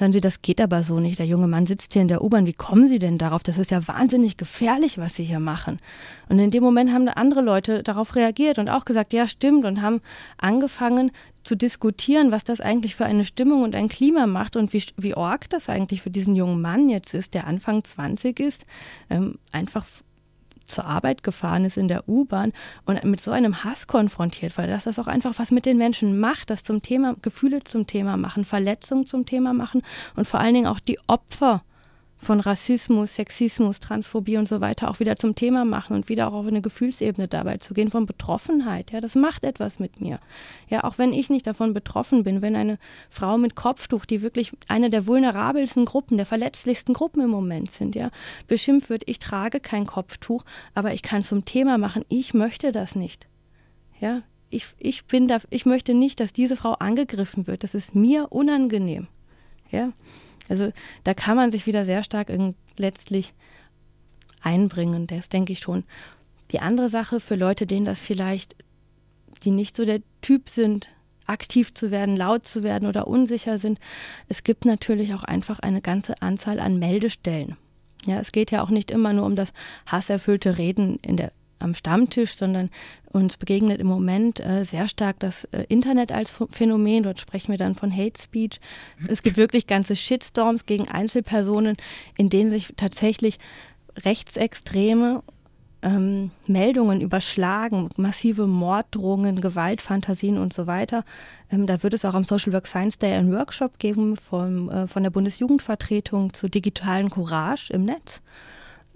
Hören 0.00 0.14
Sie, 0.14 0.22
das 0.22 0.40
geht 0.40 0.62
aber 0.62 0.82
so 0.82 0.98
nicht. 0.98 1.18
Der 1.18 1.26
junge 1.26 1.46
Mann 1.46 1.66
sitzt 1.66 1.92
hier 1.92 2.00
in 2.00 2.08
der 2.08 2.24
U-Bahn. 2.24 2.46
Wie 2.46 2.54
kommen 2.54 2.88
Sie 2.88 2.98
denn 2.98 3.18
darauf? 3.18 3.42
Das 3.42 3.58
ist 3.58 3.70
ja 3.70 3.86
wahnsinnig 3.86 4.38
gefährlich, 4.38 4.96
was 4.96 5.14
Sie 5.14 5.24
hier 5.24 5.40
machen. 5.40 5.78
Und 6.30 6.38
in 6.38 6.50
dem 6.50 6.62
Moment 6.62 6.90
haben 6.90 7.06
andere 7.10 7.42
Leute 7.42 7.82
darauf 7.82 8.16
reagiert 8.16 8.58
und 8.58 8.70
auch 8.70 8.86
gesagt, 8.86 9.12
ja, 9.12 9.26
stimmt, 9.26 9.66
und 9.66 9.82
haben 9.82 10.00
angefangen 10.38 11.12
zu 11.44 11.54
diskutieren, 11.54 12.30
was 12.30 12.44
das 12.44 12.62
eigentlich 12.62 12.96
für 12.96 13.04
eine 13.04 13.26
Stimmung 13.26 13.62
und 13.62 13.74
ein 13.74 13.88
Klima 13.88 14.26
macht 14.26 14.56
und 14.56 14.72
wie, 14.72 14.82
wie 14.96 15.14
org 15.14 15.50
das 15.50 15.68
eigentlich 15.68 16.00
für 16.00 16.10
diesen 16.10 16.34
jungen 16.34 16.62
Mann 16.62 16.88
jetzt 16.88 17.12
ist, 17.12 17.34
der 17.34 17.46
Anfang 17.46 17.84
20 17.84 18.40
ist, 18.40 18.64
ähm, 19.10 19.38
einfach 19.52 19.84
zur 20.70 20.86
Arbeit 20.86 21.22
gefahren 21.22 21.64
ist 21.64 21.76
in 21.76 21.88
der 21.88 22.08
U-Bahn 22.08 22.52
und 22.86 23.02
mit 23.04 23.20
so 23.20 23.30
einem 23.30 23.64
Hass 23.64 23.86
konfrontiert 23.86 24.56
war, 24.56 24.66
dass 24.66 24.84
das 24.84 24.98
auch 24.98 25.06
einfach 25.06 25.38
was 25.38 25.50
mit 25.50 25.66
den 25.66 25.78
Menschen 25.78 26.18
macht, 26.18 26.50
das 26.50 26.64
zum 26.64 26.82
Thema, 26.82 27.16
Gefühle 27.22 27.64
zum 27.64 27.86
Thema 27.86 28.16
machen, 28.16 28.44
Verletzungen 28.44 29.06
zum 29.06 29.26
Thema 29.26 29.52
machen 29.52 29.82
und 30.16 30.26
vor 30.26 30.40
allen 30.40 30.54
Dingen 30.54 30.66
auch 30.66 30.80
die 30.80 30.98
Opfer 31.06 31.62
von 32.20 32.40
Rassismus, 32.40 33.14
Sexismus, 33.14 33.80
Transphobie 33.80 34.36
und 34.36 34.46
so 34.46 34.60
weiter 34.60 34.90
auch 34.90 35.00
wieder 35.00 35.16
zum 35.16 35.34
Thema 35.34 35.64
machen 35.64 35.96
und 35.96 36.08
wieder 36.08 36.28
auch 36.28 36.34
auf 36.34 36.46
eine 36.46 36.60
Gefühlsebene 36.60 37.28
dabei 37.28 37.56
zu 37.56 37.72
gehen 37.72 37.90
von 37.90 38.06
Betroffenheit. 38.06 38.92
Ja, 38.92 39.00
das 39.00 39.14
macht 39.14 39.44
etwas 39.44 39.78
mit 39.78 40.00
mir. 40.00 40.20
Ja, 40.68 40.84
auch 40.84 40.98
wenn 40.98 41.12
ich 41.12 41.30
nicht 41.30 41.46
davon 41.46 41.72
betroffen 41.72 42.22
bin, 42.22 42.42
wenn 42.42 42.56
eine 42.56 42.78
Frau 43.08 43.38
mit 43.38 43.56
Kopftuch, 43.56 44.04
die 44.04 44.20
wirklich 44.20 44.52
eine 44.68 44.90
der 44.90 45.06
vulnerabelsten 45.06 45.86
Gruppen, 45.86 46.18
der 46.18 46.26
verletzlichsten 46.26 46.94
Gruppen 46.94 47.22
im 47.22 47.30
Moment 47.30 47.70
sind, 47.70 47.94
ja, 47.94 48.10
beschimpft 48.46 48.90
wird, 48.90 49.02
ich 49.06 49.18
trage 49.18 49.60
kein 49.60 49.86
Kopftuch, 49.86 50.44
aber 50.74 50.92
ich 50.92 51.02
kann 51.02 51.24
zum 51.24 51.44
Thema 51.46 51.78
machen, 51.78 52.04
ich 52.08 52.34
möchte 52.34 52.70
das 52.70 52.94
nicht. 52.94 53.28
Ja, 53.98 54.22
ich, 54.50 54.66
ich 54.78 55.06
bin 55.06 55.28
da, 55.28 55.38
ich 55.48 55.64
möchte 55.64 55.94
nicht, 55.94 56.20
dass 56.20 56.32
diese 56.32 56.56
Frau 56.56 56.72
angegriffen 56.72 57.46
wird. 57.46 57.62
Das 57.62 57.74
ist 57.74 57.94
mir 57.94 58.30
unangenehm. 58.30 59.06
Ja. 59.70 59.92
Also 60.50 60.72
da 61.04 61.14
kann 61.14 61.36
man 61.36 61.52
sich 61.52 61.66
wieder 61.66 61.86
sehr 61.86 62.04
stark 62.04 62.30
letztlich 62.76 63.32
einbringen, 64.42 65.06
das 65.06 65.28
denke 65.28 65.52
ich 65.52 65.60
schon. 65.60 65.84
Die 66.50 66.60
andere 66.60 66.88
Sache 66.88 67.20
für 67.20 67.36
Leute, 67.36 67.66
denen 67.66 67.86
das 67.86 68.00
vielleicht, 68.00 68.56
die 69.44 69.52
nicht 69.52 69.76
so 69.76 69.84
der 69.84 70.00
Typ 70.22 70.48
sind, 70.48 70.90
aktiv 71.26 71.72
zu 71.72 71.92
werden, 71.92 72.16
laut 72.16 72.48
zu 72.48 72.64
werden 72.64 72.88
oder 72.88 73.06
unsicher 73.06 73.60
sind, 73.60 73.78
es 74.28 74.42
gibt 74.42 74.64
natürlich 74.64 75.14
auch 75.14 75.22
einfach 75.22 75.60
eine 75.60 75.80
ganze 75.80 76.20
Anzahl 76.20 76.58
an 76.58 76.80
Meldestellen. 76.80 77.56
Ja, 78.04 78.18
es 78.18 78.32
geht 78.32 78.50
ja 78.50 78.62
auch 78.62 78.70
nicht 78.70 78.90
immer 78.90 79.12
nur 79.12 79.26
um 79.26 79.36
das 79.36 79.52
hasserfüllte 79.86 80.58
Reden 80.58 80.98
in 81.06 81.16
der 81.16 81.32
am 81.60 81.74
Stammtisch, 81.74 82.34
sondern 82.36 82.70
uns 83.10 83.36
begegnet 83.36 83.80
im 83.80 83.86
Moment 83.86 84.40
äh, 84.40 84.64
sehr 84.64 84.88
stark 84.88 85.18
das 85.20 85.44
äh, 85.44 85.64
Internet 85.68 86.12
als 86.12 86.34
Phänomen. 86.50 87.02
Dort 87.02 87.20
sprechen 87.20 87.52
wir 87.52 87.58
dann 87.58 87.74
von 87.74 87.94
Hate 87.94 88.20
Speech. 88.20 88.60
Es 89.08 89.22
gibt 89.22 89.36
wirklich 89.36 89.66
ganze 89.66 89.96
Shitstorms 89.96 90.66
gegen 90.66 90.88
Einzelpersonen, 90.88 91.76
in 92.16 92.28
denen 92.28 92.50
sich 92.50 92.72
tatsächlich 92.76 93.38
rechtsextreme 93.96 95.22
ähm, 95.82 96.30
Meldungen 96.46 97.00
überschlagen, 97.00 97.88
massive 97.96 98.46
Morddrohungen, 98.46 99.40
Gewaltfantasien 99.40 100.38
und 100.38 100.52
so 100.52 100.66
weiter. 100.66 101.04
Ähm, 101.50 101.66
da 101.66 101.82
wird 101.82 101.94
es 101.94 102.04
auch 102.04 102.14
am 102.14 102.24
Social 102.24 102.52
Work 102.52 102.66
Science 102.66 102.98
Day 102.98 103.14
einen 103.14 103.32
Workshop 103.32 103.78
geben 103.78 104.16
vom, 104.16 104.68
äh, 104.68 104.86
von 104.86 105.02
der 105.02 105.10
Bundesjugendvertretung 105.10 106.34
zur 106.34 106.48
digitalen 106.48 107.10
Courage 107.10 107.72
im 107.72 107.84
Netz. 107.84 108.20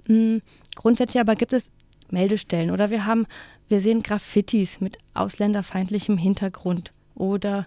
Mhm. 0.07 0.43
Grundsätzlich 0.75 1.21
aber 1.21 1.37
gibt 1.37 1.53
es 1.53 1.71
Meldestellen 2.11 2.71
oder 2.71 2.91
wir 2.91 3.07
haben, 3.07 3.27
wir 3.69 3.81
sehen 3.81 4.03
Graffitis 4.03 4.81
mit 4.81 4.99
ausländerfeindlichem 5.15 6.17
Hintergrund 6.17 6.93
oder 7.15 7.67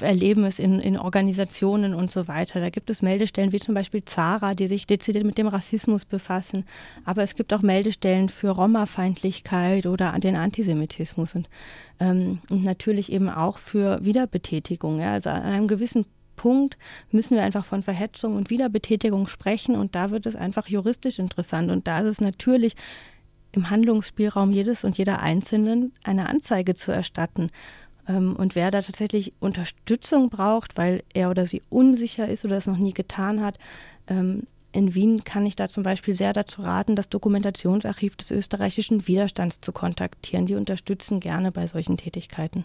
erleben 0.00 0.44
es 0.44 0.58
in, 0.58 0.78
in 0.78 0.96
Organisationen 0.96 1.94
und 1.94 2.10
so 2.10 2.28
weiter. 2.28 2.60
Da 2.60 2.70
gibt 2.70 2.90
es 2.90 3.02
Meldestellen 3.02 3.52
wie 3.52 3.58
zum 3.58 3.74
Beispiel 3.74 4.04
Zara, 4.04 4.54
die 4.54 4.68
sich 4.68 4.86
dezidiert 4.86 5.24
mit 5.24 5.36
dem 5.36 5.48
Rassismus 5.48 6.04
befassen. 6.04 6.64
Aber 7.04 7.22
es 7.22 7.34
gibt 7.34 7.52
auch 7.52 7.62
Meldestellen 7.62 8.28
für 8.28 8.50
Roma-Feindlichkeit 8.50 9.86
oder 9.86 10.12
den 10.18 10.36
Antisemitismus 10.36 11.34
und, 11.34 11.48
ähm, 11.98 12.38
und 12.50 12.62
natürlich 12.62 13.10
eben 13.10 13.28
auch 13.28 13.58
für 13.58 14.04
Wiederbetätigung. 14.04 15.00
Ja. 15.00 15.12
Also 15.14 15.30
an 15.30 15.42
einem 15.42 15.68
gewissen 15.68 16.06
Punkt 16.40 16.78
müssen 17.10 17.36
wir 17.36 17.42
einfach 17.42 17.66
von 17.66 17.82
Verhetzung 17.82 18.34
und 18.34 18.48
Wiederbetätigung 18.48 19.26
sprechen 19.26 19.76
und 19.76 19.94
da 19.94 20.10
wird 20.10 20.24
es 20.24 20.36
einfach 20.36 20.68
juristisch 20.68 21.18
interessant 21.18 21.70
und 21.70 21.86
da 21.86 21.98
ist 21.98 22.06
es 22.06 22.20
natürlich 22.22 22.76
im 23.52 23.68
Handlungsspielraum 23.68 24.50
jedes 24.50 24.82
und 24.82 24.96
jeder 24.96 25.20
Einzelnen 25.20 25.92
eine 26.02 26.30
Anzeige 26.30 26.74
zu 26.74 26.92
erstatten. 26.92 27.50
Ähm, 28.08 28.36
und 28.36 28.54
wer 28.54 28.70
da 28.70 28.80
tatsächlich 28.80 29.34
Unterstützung 29.38 30.30
braucht, 30.30 30.78
weil 30.78 31.02
er 31.12 31.28
oder 31.28 31.44
sie 31.44 31.60
unsicher 31.68 32.26
ist 32.26 32.46
oder 32.46 32.56
es 32.56 32.66
noch 32.66 32.78
nie 32.78 32.94
getan 32.94 33.42
hat, 33.42 33.58
ähm, 34.06 34.46
in 34.72 34.94
Wien 34.94 35.24
kann 35.24 35.44
ich 35.44 35.56
da 35.56 35.68
zum 35.68 35.82
Beispiel 35.82 36.14
sehr 36.14 36.32
dazu 36.32 36.62
raten, 36.62 36.96
das 36.96 37.10
Dokumentationsarchiv 37.10 38.16
des 38.16 38.30
österreichischen 38.30 39.06
Widerstands 39.06 39.60
zu 39.60 39.72
kontaktieren. 39.72 40.46
Die 40.46 40.54
unterstützen 40.54 41.20
gerne 41.20 41.52
bei 41.52 41.66
solchen 41.66 41.98
Tätigkeiten. 41.98 42.64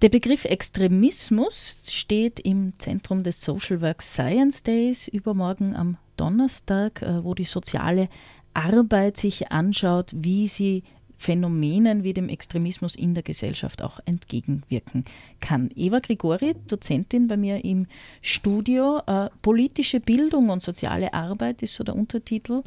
Der 0.00 0.10
Begriff 0.10 0.44
Extremismus 0.44 1.82
steht 1.90 2.38
im 2.38 2.72
Zentrum 2.78 3.24
des 3.24 3.40
Social 3.40 3.80
Work 3.80 4.00
Science 4.00 4.62
Days 4.62 5.08
übermorgen 5.08 5.74
am 5.74 5.96
Donnerstag, 6.16 7.02
äh, 7.02 7.24
wo 7.24 7.34
die 7.34 7.42
soziale 7.42 8.08
Arbeit 8.54 9.16
sich 9.16 9.50
anschaut, 9.50 10.12
wie 10.14 10.46
sie 10.46 10.84
Phänomenen 11.16 12.04
wie 12.04 12.12
dem 12.12 12.28
Extremismus 12.28 12.94
in 12.94 13.14
der 13.14 13.24
Gesellschaft 13.24 13.82
auch 13.82 13.98
entgegenwirken 14.04 15.04
kann. 15.40 15.68
Eva 15.74 15.98
Grigori, 15.98 16.54
Dozentin 16.68 17.26
bei 17.26 17.36
mir 17.36 17.64
im 17.64 17.88
Studio, 18.22 19.00
äh, 19.04 19.28
politische 19.42 19.98
Bildung 19.98 20.48
und 20.48 20.62
soziale 20.62 21.12
Arbeit 21.12 21.64
ist 21.64 21.74
so 21.74 21.82
der 21.82 21.96
Untertitel. 21.96 22.62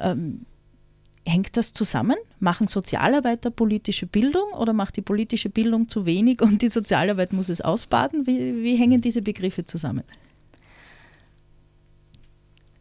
Ähm, 0.00 0.46
hängt 1.26 1.56
das 1.56 1.72
zusammen? 1.72 2.16
Machen 2.40 2.66
Sozialarbeiter 2.66 3.50
politische 3.50 4.06
Bildung 4.06 4.52
oder 4.58 4.72
macht 4.72 4.96
die 4.96 5.02
politische 5.02 5.48
Bildung 5.48 5.88
zu 5.88 6.06
wenig 6.06 6.42
und 6.42 6.62
die 6.62 6.68
Sozialarbeit 6.68 7.32
muss 7.32 7.48
es 7.48 7.60
ausbaden? 7.60 8.26
Wie, 8.26 8.62
wie 8.62 8.76
hängen 8.76 9.00
diese 9.00 9.22
Begriffe 9.22 9.64
zusammen? 9.64 10.04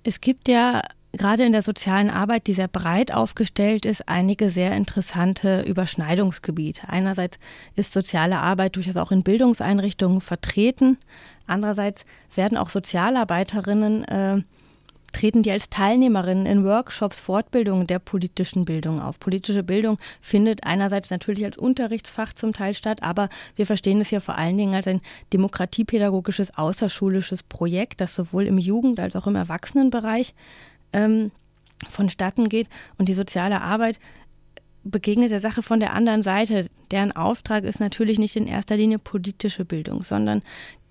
Es 0.04 0.19
gibt 0.19 0.47
ja 0.47 0.82
gerade 1.13 1.45
in 1.45 1.51
der 1.51 1.62
sozialen 1.62 2.10
Arbeit, 2.10 2.47
die 2.47 2.54
sehr 2.54 2.67
breit 2.67 3.13
aufgestellt 3.13 3.86
ist, 3.86 4.08
einige 4.08 4.49
sehr 4.49 4.71
interessante 4.75 5.62
Überschneidungsgebiete. 5.62 6.88
Einerseits 6.88 7.38
ist 7.75 7.93
soziale 7.93 8.39
Arbeit 8.39 8.75
durchaus 8.75 8.97
auch 8.97 9.12
in 9.12 9.23
Bildungseinrichtungen 9.23 10.21
vertreten. 10.21 10.97
Andererseits 11.47 12.06
werden 12.36 12.58
auch 12.58 12.69
Sozialarbeiterinnen 12.69 14.06
äh, 14.06 14.41
treten 15.12 15.43
die 15.43 15.52
als 15.52 15.69
Teilnehmerinnen 15.69 16.45
in 16.45 16.63
Workshops, 16.63 17.19
Fortbildungen 17.19 17.88
der 17.88 18.00
politischen 18.00 18.65
Bildung 18.65 19.00
auf. 19.00 19.19
Politische 19.19 19.63
Bildung 19.63 19.97
findet 20.21 20.63
einerseits 20.63 21.10
natürlich 21.10 21.45
als 21.45 21.58
Unterrichtsfach 21.58 22.34
zum 22.34 22.54
Teil 22.54 22.74
statt, 22.74 23.04
aber 23.04 23.30
wir 23.56 23.65
verstehen 23.65 24.02
es 24.02 24.12
ja 24.12 24.19
vor 24.19 24.38
allen 24.38 24.58
Dingen 24.58 24.76
als 24.76 24.88
ein 24.88 25.02
demokratiepädagogisches 25.34 26.58
außerschulisches 26.58 27.43
Projekt, 27.43 28.02
das 28.02 28.15
sowohl 28.15 28.47
im 28.47 28.58
Jugend- 28.58 29.00
als 29.00 29.15
auch 29.15 29.28
im 29.28 29.36
Erwachsenenbereich 29.36 30.34
ähm, 30.93 31.32
vonstatten 31.89 32.50
geht 32.50 32.67
und 32.97 33.10
die 33.10 33.13
soziale 33.13 33.62
Arbeit 33.62 34.00
begegnet 34.84 35.32
der 35.32 35.39
Sache 35.39 35.62
von 35.62 35.80
der 35.80 35.93
anderen 35.93 36.24
Seite. 36.24 36.67
Deren 36.89 37.12
Auftrag 37.12 37.63
ist 37.63 37.80
natürlich 37.80 38.19
nicht 38.19 38.36
in 38.36 38.47
erster 38.47 38.78
Linie 38.78 39.00
politische 39.00 39.65
Bildung, 39.65 40.02
sondern 40.02 40.41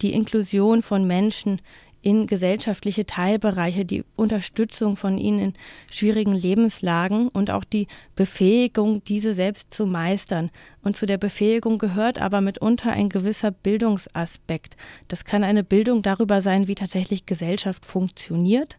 die 0.00 0.12
Inklusion 0.12 0.82
von 0.82 1.06
Menschen 1.06 1.60
in 2.02 2.26
gesellschaftliche 2.26 3.06
Teilbereiche, 3.06 3.84
die 3.84 4.04
Unterstützung 4.16 4.96
von 4.96 5.18
ihnen 5.18 5.38
in 5.38 5.54
schwierigen 5.90 6.32
Lebenslagen 6.32 7.28
und 7.28 7.50
auch 7.50 7.64
die 7.64 7.88
Befähigung, 8.14 9.04
diese 9.04 9.34
selbst 9.34 9.74
zu 9.74 9.86
meistern. 9.86 10.50
Und 10.82 10.96
zu 10.96 11.06
der 11.06 11.18
Befähigung 11.18 11.78
gehört 11.78 12.18
aber 12.18 12.40
mitunter 12.40 12.92
ein 12.92 13.08
gewisser 13.08 13.50
Bildungsaspekt. 13.50 14.76
Das 15.08 15.24
kann 15.24 15.44
eine 15.44 15.64
Bildung 15.64 16.02
darüber 16.02 16.40
sein, 16.40 16.68
wie 16.68 16.74
tatsächlich 16.74 17.26
Gesellschaft 17.26 17.84
funktioniert 17.84 18.78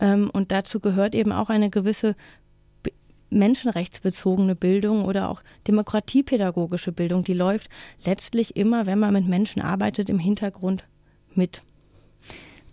ähm, 0.00 0.30
und 0.32 0.52
dazu 0.52 0.80
gehört 0.80 1.14
eben 1.14 1.32
auch 1.32 1.50
eine 1.50 1.70
gewisse 1.70 2.14
menschenrechtsbezogene 3.30 4.54
Bildung 4.54 5.04
oder 5.04 5.28
auch 5.28 5.42
demokratiepädagogische 5.66 6.92
Bildung, 6.92 7.24
die 7.24 7.34
läuft 7.34 7.68
letztlich 8.06 8.56
immer, 8.56 8.86
wenn 8.86 8.98
man 8.98 9.12
mit 9.12 9.26
Menschen 9.26 9.60
arbeitet, 9.60 10.08
im 10.08 10.18
Hintergrund 10.18 10.84
mit. 11.34 11.62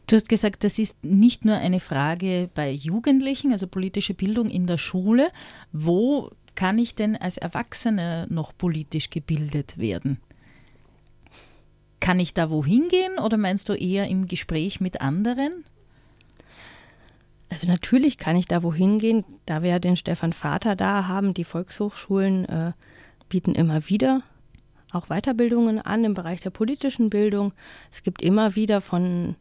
Du 0.08 0.16
hast 0.16 0.30
gesagt, 0.30 0.64
das 0.64 0.78
ist 0.78 1.04
nicht 1.04 1.46
nur 1.46 1.56
eine 1.56 1.80
Frage 1.80 2.50
bei 2.54 2.72
Jugendlichen, 2.72 3.52
also 3.52 3.68
politische 3.68 4.14
Bildung 4.14 4.50
in 4.50 4.68
der 4.68 4.78
Schule. 4.78 5.32
Wo 5.72 6.30
kann 6.54 6.78
ich 6.78 6.94
denn 6.94 7.16
als 7.16 7.38
Erwachsener 7.38 8.28
noch 8.30 8.56
politisch 8.56 9.10
gebildet 9.10 9.78
werden? 9.80 10.20
Kann 12.00 12.20
ich 12.20 12.36
da 12.36 12.52
wohin 12.52 12.88
gehen 12.90 13.18
oder 13.18 13.38
meinst 13.38 13.68
du 13.68 13.74
eher 13.74 14.08
im 14.08 14.28
Gespräch 14.28 14.80
mit 14.80 15.02
anderen? 15.02 15.66
Also 17.50 17.68
natürlich 17.68 18.20
kann 18.20 18.36
ich 18.36 18.46
da 18.46 18.62
wohin 18.62 19.00
gehen, 19.00 19.26
da 19.46 19.64
wir 19.64 19.72
ja 19.72 19.80
den 19.80 19.96
Stefan 19.96 20.34
Vater 20.34 20.76
da 20.76 21.08
haben. 21.08 21.34
Die 21.34 21.44
Volkshochschulen 21.44 22.46
äh, 22.46 22.74
bieten 23.28 23.56
immer 23.56 23.90
wieder 23.90 24.22
auch 24.92 25.08
Weiterbildungen 25.08 25.80
an 25.80 26.04
im 26.04 26.14
Bereich 26.14 26.42
der 26.42 26.52
politischen 26.52 27.10
Bildung. 27.10 27.54
Es 27.92 28.04
gibt 28.04 28.22
immer 28.22 28.56
wieder 28.56 28.82
von 28.82 29.36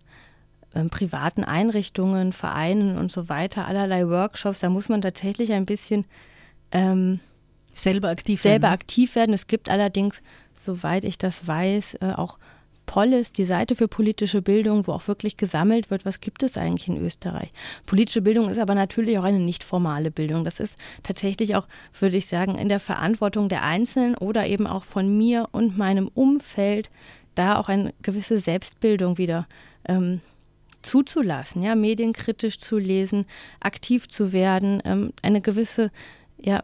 ähm, 0.74 0.90
privaten 0.90 1.44
Einrichtungen, 1.44 2.32
Vereinen 2.32 2.98
und 2.98 3.12
so 3.12 3.28
weiter 3.28 3.66
allerlei 3.66 4.08
Workshops. 4.08 4.60
Da 4.60 4.68
muss 4.68 4.88
man 4.88 5.02
tatsächlich 5.02 5.52
ein 5.52 5.66
bisschen 5.66 6.04
ähm, 6.72 7.20
selber 7.72 8.08
aktiv 8.08 8.42
selber 8.42 8.64
werden. 8.64 8.74
aktiv 8.74 9.14
werden. 9.14 9.34
Es 9.34 9.46
gibt 9.46 9.68
allerdings, 9.68 10.22
soweit 10.54 11.04
ich 11.04 11.18
das 11.18 11.46
weiß, 11.46 11.94
äh, 12.00 12.12
auch 12.16 12.38
Polis, 12.86 13.32
die 13.32 13.44
Seite 13.44 13.76
für 13.76 13.88
politische 13.88 14.42
Bildung, 14.42 14.86
wo 14.86 14.92
auch 14.92 15.08
wirklich 15.08 15.36
gesammelt 15.36 15.90
wird, 15.90 16.04
was 16.04 16.20
gibt 16.20 16.42
es 16.42 16.56
eigentlich 16.56 16.88
in 16.88 17.02
Österreich. 17.02 17.50
Politische 17.86 18.20
Bildung 18.20 18.50
ist 18.50 18.58
aber 18.58 18.74
natürlich 18.74 19.18
auch 19.18 19.24
eine 19.24 19.40
nicht 19.40 19.64
formale 19.64 20.10
Bildung. 20.10 20.44
Das 20.44 20.60
ist 20.60 20.76
tatsächlich 21.02 21.56
auch, 21.56 21.66
würde 21.98 22.16
ich 22.16 22.26
sagen, 22.26 22.56
in 22.58 22.68
der 22.68 22.80
Verantwortung 22.80 23.48
der 23.48 23.62
Einzelnen 23.62 24.14
oder 24.16 24.46
eben 24.46 24.66
auch 24.66 24.84
von 24.84 25.16
mir 25.16 25.48
und 25.52 25.78
meinem 25.78 26.08
Umfeld, 26.08 26.90
da 27.34 27.58
auch 27.58 27.68
eine 27.68 27.94
gewisse 28.02 28.38
Selbstbildung 28.38 29.18
wieder 29.18 29.48
ähm, 29.88 30.20
zuzulassen, 30.84 31.62
ja, 31.62 31.74
medienkritisch 31.74 32.58
zu 32.58 32.78
lesen, 32.78 33.26
aktiv 33.60 34.08
zu 34.08 34.32
werden, 34.32 34.82
ähm, 34.84 35.12
eine 35.22 35.40
gewisse 35.40 35.90
ja, 36.38 36.62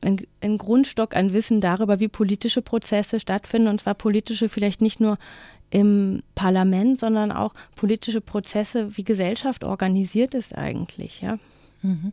ein, 0.00 0.20
ein, 0.40 0.58
Grundstock 0.58 1.16
an 1.16 1.32
Wissen 1.32 1.60
darüber, 1.60 2.00
wie 2.00 2.08
politische 2.08 2.62
Prozesse 2.62 3.20
stattfinden, 3.20 3.68
und 3.68 3.80
zwar 3.80 3.94
politische 3.94 4.48
vielleicht 4.48 4.80
nicht 4.80 5.00
nur 5.00 5.18
im 5.70 6.22
Parlament, 6.34 6.98
sondern 6.98 7.32
auch 7.32 7.52
politische 7.74 8.20
Prozesse, 8.20 8.96
wie 8.96 9.04
Gesellschaft 9.04 9.64
organisiert 9.64 10.34
ist 10.34 10.54
eigentlich, 10.54 11.20
ja. 11.20 11.38
Mhm. 11.82 12.12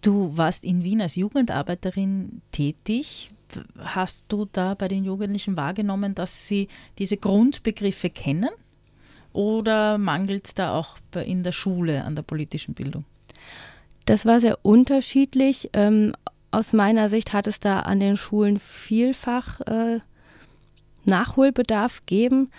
Du 0.00 0.36
warst 0.36 0.64
in 0.64 0.82
Wien 0.82 1.00
als 1.00 1.16
Jugendarbeiterin 1.16 2.42
tätig. 2.50 3.30
Hast 3.78 4.24
du 4.28 4.46
da 4.50 4.74
bei 4.74 4.88
den 4.88 5.04
Jugendlichen 5.04 5.56
wahrgenommen, 5.56 6.14
dass 6.14 6.48
sie 6.48 6.68
diese 6.98 7.16
Grundbegriffe 7.16 8.10
kennen? 8.10 8.50
Oder 9.34 9.98
mangelt 9.98 10.46
es 10.46 10.54
da 10.54 10.78
auch 10.78 10.96
in 11.26 11.42
der 11.42 11.52
Schule 11.52 12.04
an 12.04 12.14
der 12.14 12.22
politischen 12.22 12.72
Bildung? 12.72 13.04
Das 14.06 14.24
war 14.24 14.40
sehr 14.40 14.58
unterschiedlich. 14.62 15.70
Ähm, 15.72 16.14
aus 16.52 16.72
meiner 16.72 17.08
Sicht 17.08 17.32
hat 17.32 17.46
es 17.48 17.58
da 17.58 17.80
an 17.80 17.98
den 17.98 18.16
Schulen 18.16 18.60
vielfach 18.60 19.60
äh, 19.62 19.98
Nachholbedarf 21.04 22.02
geben, 22.06 22.50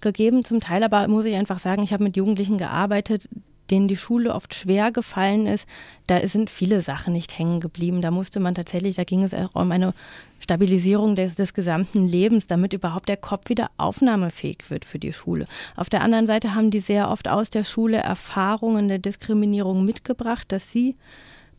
gegeben. 0.00 0.44
Zum 0.44 0.60
Teil 0.60 0.84
aber 0.84 1.08
muss 1.08 1.24
ich 1.24 1.34
einfach 1.34 1.58
sagen, 1.58 1.82
ich 1.82 1.92
habe 1.92 2.04
mit 2.04 2.16
Jugendlichen 2.16 2.58
gearbeitet, 2.58 3.28
denen 3.70 3.88
die 3.88 3.96
Schule 3.96 4.34
oft 4.34 4.54
schwer 4.54 4.92
gefallen 4.92 5.46
ist. 5.46 5.66
Da 6.06 6.26
sind 6.26 6.50
viele 6.50 6.82
Sachen 6.82 7.12
nicht 7.12 7.38
hängen 7.38 7.60
geblieben. 7.60 8.02
Da 8.02 8.10
musste 8.10 8.40
man 8.40 8.54
tatsächlich, 8.54 8.96
da 8.96 9.04
ging 9.04 9.22
es 9.22 9.34
auch 9.34 9.54
um 9.54 9.70
eine 9.72 9.94
Stabilisierung 10.38 11.14
des, 11.14 11.34
des 11.34 11.54
gesamten 11.54 12.08
Lebens, 12.08 12.46
damit 12.46 12.72
überhaupt 12.72 13.08
der 13.08 13.16
Kopf 13.16 13.48
wieder 13.48 13.70
aufnahmefähig 13.76 14.70
wird 14.70 14.84
für 14.84 14.98
die 14.98 15.12
Schule. 15.12 15.46
Auf 15.76 15.90
der 15.90 16.02
anderen 16.02 16.26
Seite 16.26 16.54
haben 16.54 16.70
die 16.70 16.80
sehr 16.80 17.10
oft 17.10 17.28
aus 17.28 17.50
der 17.50 17.64
Schule 17.64 17.98
Erfahrungen 17.98 18.88
der 18.88 18.98
Diskriminierung 18.98 19.84
mitgebracht, 19.84 20.50
dass 20.50 20.70
sie 20.70 20.96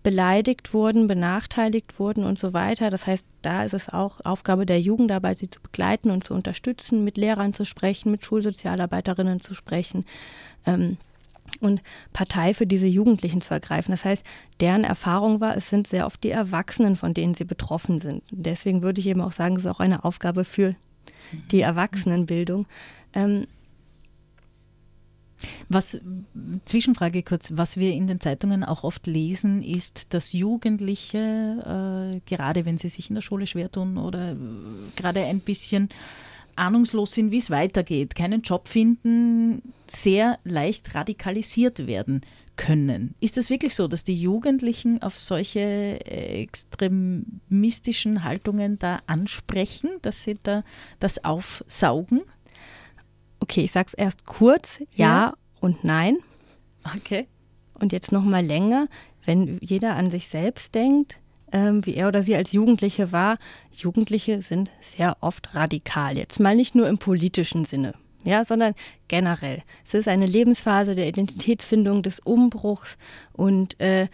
beleidigt 0.04 0.74
wurden, 0.74 1.06
benachteiligt 1.06 2.00
wurden 2.00 2.26
und 2.26 2.40
so 2.40 2.54
weiter. 2.54 2.90
Das 2.90 3.06
heißt, 3.06 3.26
da 3.44 3.64
ist 3.64 3.74
es 3.74 3.90
auch 3.90 4.20
Aufgabe 4.24 4.66
der 4.66 4.82
Jugendarbeit, 4.82 5.40
sie 5.40 5.50
zu 5.50 5.62
begleiten 5.62 6.10
und 6.10 6.24
zu 6.24 6.34
unterstützen, 6.34 7.04
mit 7.04 7.18
Lehrern 7.18 7.54
zu 7.54 7.66
sprechen, 7.66 8.12
mit 8.12 8.26
Schulsozialarbeiterinnen 8.26 9.42
zu 9.42 9.54
sprechen 9.54 10.06
ähm, 10.66 10.98
und 11.62 11.82
Partei 12.14 12.54
für 12.54 12.68
diese 12.68 12.88
Jugendlichen 12.88 13.42
zu 13.42 13.54
ergreifen. 13.54 13.92
Das 13.92 14.06
heißt, 14.06 14.26
deren 14.60 14.84
Erfahrung 14.84 15.40
war, 15.40 15.56
es 15.56 15.70
sind 15.70 15.88
sehr 15.88 16.06
oft 16.06 16.24
die 16.24 16.32
Erwachsenen, 16.32 16.96
von 16.96 17.14
denen 17.14 17.34
sie 17.34 17.46
betroffen 17.46 18.00
sind. 18.00 18.24
Deswegen 18.32 18.82
würde 18.82 19.00
ich 19.00 19.08
eben 19.08 19.22
auch 19.22 19.32
sagen, 19.32 19.56
es 19.56 19.66
ist 19.66 19.72
auch 19.72 19.80
eine 19.80 20.04
Aufgabe 20.04 20.44
für 20.44 20.76
die 21.52 21.62
Erwachsenenbildung. 21.62 22.66
Ähm, 23.14 23.48
was, 25.70 26.00
Zwischenfrage 26.66 27.24
kurz, 27.24 27.52
was 27.56 27.78
wir 27.78 27.94
in 27.94 28.08
den 28.08 28.20
Zeitungen 28.20 28.64
auch 28.64 28.84
oft 28.84 29.08
lesen, 29.08 29.64
ist, 29.64 30.14
dass 30.14 30.34
Jugendliche, 30.34 31.18
äh, 32.16 32.30
gerade 32.30 32.66
wenn 32.66 32.78
sie 32.78 32.90
sich 32.90 33.10
in 33.10 33.16
der 33.16 33.22
Schule 33.22 33.48
schwer 33.48 33.72
tun 33.72 33.98
oder 33.98 34.34
äh, 34.34 34.36
gerade 34.96 35.24
ein 35.24 35.40
bisschen 35.40 35.90
ahnungslos 36.62 37.14
sind, 37.14 37.32
wie 37.32 37.38
es 37.38 37.50
weitergeht, 37.50 38.16
keinen 38.16 38.42
Job 38.44 38.68
finden, 38.68 39.74
sehr 39.88 40.40
leicht 40.44 40.94
radikalisiert 40.96 41.88
werden 41.88 42.22
können. 42.56 43.16
Ist 43.20 43.38
das 43.38 43.50
wirklich 43.50 43.74
so, 43.74 43.88
dass 43.88 44.04
die 44.04 44.14
Jugendlichen 44.14 45.02
auf 45.02 45.18
solche 45.18 45.60
äh, 45.60 46.44
extremistischen 46.44 48.24
Haltungen 48.24 48.78
da 48.78 49.00
ansprechen, 49.08 49.90
dass 50.04 50.24
sie 50.24 50.36
da 50.44 50.64
das 51.00 51.24
aufsaugen? 51.26 52.22
Okay, 53.40 53.62
ich 53.62 53.72
sage 53.72 53.88
es 53.88 53.94
erst 53.96 54.26
kurz, 54.26 54.80
ja, 54.80 54.86
ja 54.96 55.34
und 55.60 55.84
nein. 55.84 56.18
Okay. 56.96 57.28
Und 57.74 57.92
jetzt 57.92 58.12
noch 58.12 58.24
mal 58.24 58.46
länger, 58.46 58.88
wenn 59.26 59.58
jeder 59.62 59.96
an 59.96 60.12
sich 60.12 60.28
selbst 60.28 60.76
denkt, 60.76 61.20
ähm, 61.52 61.86
wie 61.86 61.96
er 61.96 62.08
oder 62.08 62.24
sie 62.24 62.36
als 62.36 62.52
Jugendliche 62.52 63.12
war. 63.12 63.38
Jugendliche 63.72 64.42
sind 64.42 64.72
sehr 64.82 65.18
oft 65.22 65.56
radikal. 65.56 66.18
Jetzt 66.18 66.40
mal 66.40 66.56
nicht 66.56 66.76
nur 66.76 66.88
im 66.88 66.98
politischen 66.98 67.66
Sinne, 67.66 67.94
ja, 68.24 68.46
sondern 68.46 68.74
generell. 69.08 69.64
Es 69.86 69.94
ist 69.94 70.08
eine 70.08 70.26
Lebensphase 70.26 70.96
der 70.96 71.08
Identitätsfindung, 71.08 72.04
des 72.04 72.20
Umbruchs 72.20 72.98
und 73.34 73.80
äh, 73.80 74.08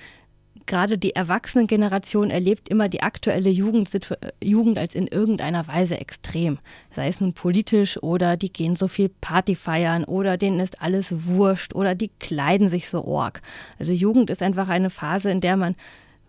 gerade 0.68 0.98
die 0.98 1.16
Erwachsenengeneration 1.16 2.30
erlebt 2.30 2.70
immer 2.70 2.90
die 2.90 3.02
aktuelle 3.02 3.50
Jugend, 3.50 3.90
Jugend 4.44 4.78
als 4.78 4.94
in 4.94 5.08
irgendeiner 5.08 5.68
Weise 5.68 6.00
extrem. 6.00 6.60
Sei 6.96 7.08
es 7.08 7.20
nun 7.20 7.34
politisch 7.34 8.02
oder 8.04 8.38
die 8.38 8.52
gehen 8.52 8.76
so 8.76 8.88
viel 8.88 9.10
Party 9.10 9.56
feiern 9.56 10.04
oder 10.04 10.38
denen 10.38 10.60
ist 10.60 10.82
alles 10.82 11.26
wurscht 11.26 11.74
oder 11.74 11.96
die 11.96 12.12
kleiden 12.20 12.70
sich 12.70 12.90
so 12.90 13.04
org. 13.06 13.42
Also 13.80 13.94
Jugend 13.94 14.30
ist 14.30 14.44
einfach 14.44 14.68
eine 14.68 14.90
Phase, 14.90 15.32
in 15.32 15.42
der 15.42 15.58
man 15.58 15.76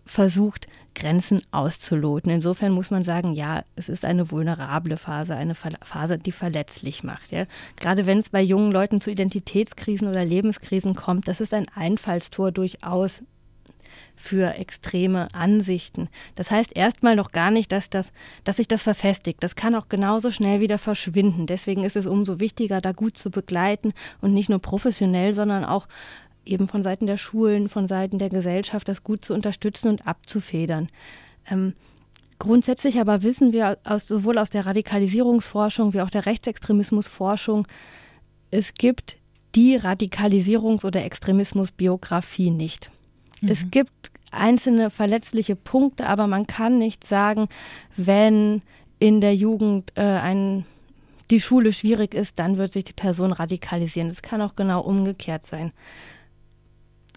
versucht, 0.09 0.67
Grenzen 0.95 1.43
auszuloten. 1.51 2.31
Insofern 2.31 2.71
muss 2.71 2.91
man 2.91 3.03
sagen, 3.03 3.33
ja, 3.33 3.63
es 3.75 3.89
ist 3.89 4.03
eine 4.03 4.31
vulnerable 4.31 4.97
Phase, 4.97 5.35
eine 5.35 5.55
Phase, 5.55 6.17
die 6.17 6.31
verletzlich 6.31 7.03
macht. 7.03 7.31
Ja. 7.31 7.45
Gerade 7.77 8.05
wenn 8.05 8.19
es 8.19 8.29
bei 8.29 8.41
jungen 8.41 8.71
Leuten 8.71 8.99
zu 8.99 9.11
Identitätskrisen 9.11 10.07
oder 10.07 10.25
Lebenskrisen 10.25 10.95
kommt, 10.95 11.27
das 11.27 11.41
ist 11.41 11.53
ein 11.53 11.67
Einfallstor 11.73 12.51
durchaus 12.51 13.23
für 14.15 14.55
extreme 14.55 15.27
Ansichten. 15.33 16.09
Das 16.35 16.51
heißt 16.51 16.75
erstmal 16.75 17.15
noch 17.15 17.31
gar 17.31 17.51
nicht, 17.51 17.71
dass, 17.71 17.89
das, 17.89 18.11
dass 18.43 18.57
sich 18.57 18.67
das 18.67 18.83
verfestigt. 18.83 19.41
Das 19.41 19.55
kann 19.55 19.75
auch 19.75 19.87
genauso 19.87 20.31
schnell 20.31 20.59
wieder 20.59 20.77
verschwinden. 20.77 21.47
Deswegen 21.47 21.83
ist 21.83 21.95
es 21.95 22.05
umso 22.05 22.39
wichtiger, 22.39 22.81
da 22.81 22.91
gut 22.91 23.17
zu 23.17 23.31
begleiten 23.31 23.93
und 24.21 24.33
nicht 24.33 24.49
nur 24.49 24.59
professionell, 24.59 25.33
sondern 25.33 25.63
auch 25.63 25.87
eben 26.45 26.67
von 26.67 26.83
Seiten 26.83 27.05
der 27.05 27.17
Schulen, 27.17 27.69
von 27.69 27.87
Seiten 27.87 28.17
der 28.17 28.29
Gesellschaft, 28.29 28.87
das 28.87 29.03
gut 29.03 29.23
zu 29.23 29.33
unterstützen 29.33 29.89
und 29.89 30.07
abzufedern. 30.07 30.89
Ähm, 31.49 31.73
grundsätzlich 32.39 32.99
aber 32.99 33.23
wissen 33.23 33.53
wir 33.53 33.77
aus, 33.83 34.07
sowohl 34.07 34.37
aus 34.37 34.49
der 34.49 34.65
Radikalisierungsforschung 34.65 35.93
wie 35.93 36.01
auch 36.01 36.09
der 36.09 36.25
Rechtsextremismusforschung, 36.25 37.67
es 38.51 38.73
gibt 38.73 39.17
die 39.55 39.79
Radikalisierungs- 39.79 40.85
oder 40.85 41.03
Extremismusbiografie 41.03 42.51
nicht. 42.51 42.89
Mhm. 43.41 43.49
Es 43.49 43.69
gibt 43.71 44.11
einzelne 44.31 44.89
verletzliche 44.89 45.55
Punkte, 45.55 46.05
aber 46.07 46.27
man 46.27 46.47
kann 46.47 46.77
nicht 46.77 47.05
sagen, 47.05 47.47
wenn 47.95 48.61
in 48.99 49.21
der 49.21 49.35
Jugend 49.35 49.91
äh, 49.95 50.01
ein, 50.01 50.65
die 51.31 51.41
Schule 51.41 51.73
schwierig 51.73 52.13
ist, 52.13 52.37
dann 52.37 52.57
wird 52.57 52.73
sich 52.73 52.83
die 52.83 52.93
Person 52.93 53.31
radikalisieren. 53.31 54.09
Es 54.09 54.21
kann 54.21 54.41
auch 54.41 54.55
genau 54.55 54.81
umgekehrt 54.81 55.45
sein. 55.45 55.71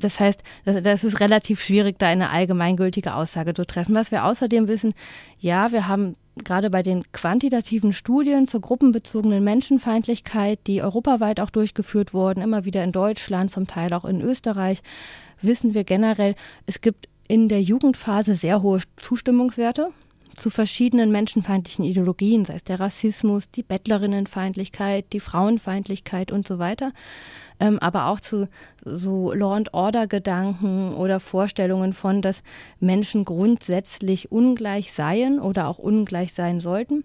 Das 0.04 0.20
heißt, 0.20 0.42
das, 0.64 1.04
ist 1.04 1.20
relativ 1.20 1.60
schwierig, 1.62 1.98
da 1.98 2.06
eine 2.06 2.30
allgemeingültige 2.30 3.14
Aussage 3.14 3.54
zu 3.54 3.64
treffen. 3.66 3.94
Was 3.94 4.10
wir 4.10 4.24
außerdem 4.24 4.68
wissen, 4.68 4.94
ja, 5.38 5.72
wir 5.72 5.88
haben 5.88 6.14
gerade 6.44 6.70
bei 6.70 6.82
den 6.82 7.02
quantitativen 7.12 7.92
Studien 7.92 8.46
zur 8.46 8.60
gruppenbezogenen 8.60 9.44
Menschenfeindlichkeit, 9.44 10.60
die 10.66 10.82
europaweit 10.82 11.40
auch 11.40 11.50
durchgeführt 11.50 12.14
wurden, 12.14 12.42
immer 12.42 12.64
wieder 12.64 12.82
in 12.84 12.92
Deutschland, 12.92 13.50
zum 13.50 13.66
Teil 13.66 13.92
auch 13.92 14.04
in 14.04 14.20
Österreich, 14.20 14.82
wissen 15.42 15.74
wir 15.74 15.84
generell, 15.84 16.34
es 16.66 16.80
gibt 16.80 17.08
in 17.28 17.48
der 17.48 17.62
Jugendphase 17.62 18.34
sehr 18.34 18.62
hohe 18.62 18.80
Zustimmungswerte 18.96 19.90
zu 20.36 20.50
verschiedenen 20.50 21.10
menschenfeindlichen 21.10 21.84
Ideologien, 21.84 22.44
sei 22.44 22.54
es 22.54 22.64
der 22.64 22.80
Rassismus, 22.80 23.50
die 23.50 23.62
Bettlerinnenfeindlichkeit, 23.62 25.12
die 25.12 25.20
Frauenfeindlichkeit 25.20 26.32
und 26.32 26.46
so 26.46 26.58
weiter, 26.58 26.92
ähm, 27.60 27.78
aber 27.78 28.06
auch 28.06 28.20
zu 28.20 28.48
so 28.84 29.32
Law 29.32 29.54
and 29.54 29.74
Order 29.74 30.06
Gedanken 30.06 30.94
oder 30.94 31.20
Vorstellungen 31.20 31.92
von, 31.92 32.22
dass 32.22 32.42
Menschen 32.80 33.24
grundsätzlich 33.24 34.32
ungleich 34.32 34.92
seien 34.92 35.38
oder 35.38 35.68
auch 35.68 35.78
ungleich 35.78 36.32
sein 36.32 36.60
sollten. 36.60 37.04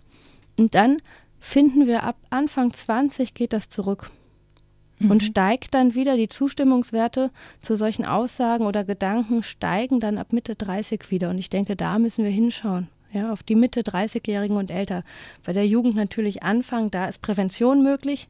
Und 0.58 0.76
dann 0.76 1.02
finden 1.40 1.88
wir 1.88 2.04
ab 2.04 2.18
Anfang 2.30 2.74
20 2.74 3.34
geht 3.34 3.54
das 3.54 3.70
zurück 3.70 4.12
mhm. 5.00 5.12
und 5.12 5.24
steigt 5.24 5.74
dann 5.74 5.94
wieder. 5.94 6.18
Die 6.18 6.30
Zustimmungswerte 6.30 7.32
zu 7.62 7.76
solchen 7.76 8.06
Aussagen 8.06 8.66
oder 8.66 8.84
Gedanken 8.84 9.44
steigen 9.44 10.00
dann 10.00 10.18
ab 10.18 10.34
Mitte 10.34 10.56
30 10.56 11.12
wieder. 11.12 11.30
Und 11.30 11.38
ich 11.38 11.50
denke, 11.50 11.76
da 11.76 12.00
müssen 12.00 12.24
wir 12.24 12.32
hinschauen. 12.32 12.90
Ja, 13.14 13.32
auf 13.32 13.44
die 13.44 13.56
Mitte 13.56 13.82
30-Jährigen 13.82 14.58
und 14.58 14.70
älter. 14.70 15.04
Bei 15.46 15.54
der 15.54 15.66
Jugend 15.66 15.96
natürlich 15.96 16.44
Anfang, 16.44 16.92
da 16.92 17.08
ist 17.08 17.22
Prävention 17.22 17.82
möglich. 17.82 18.28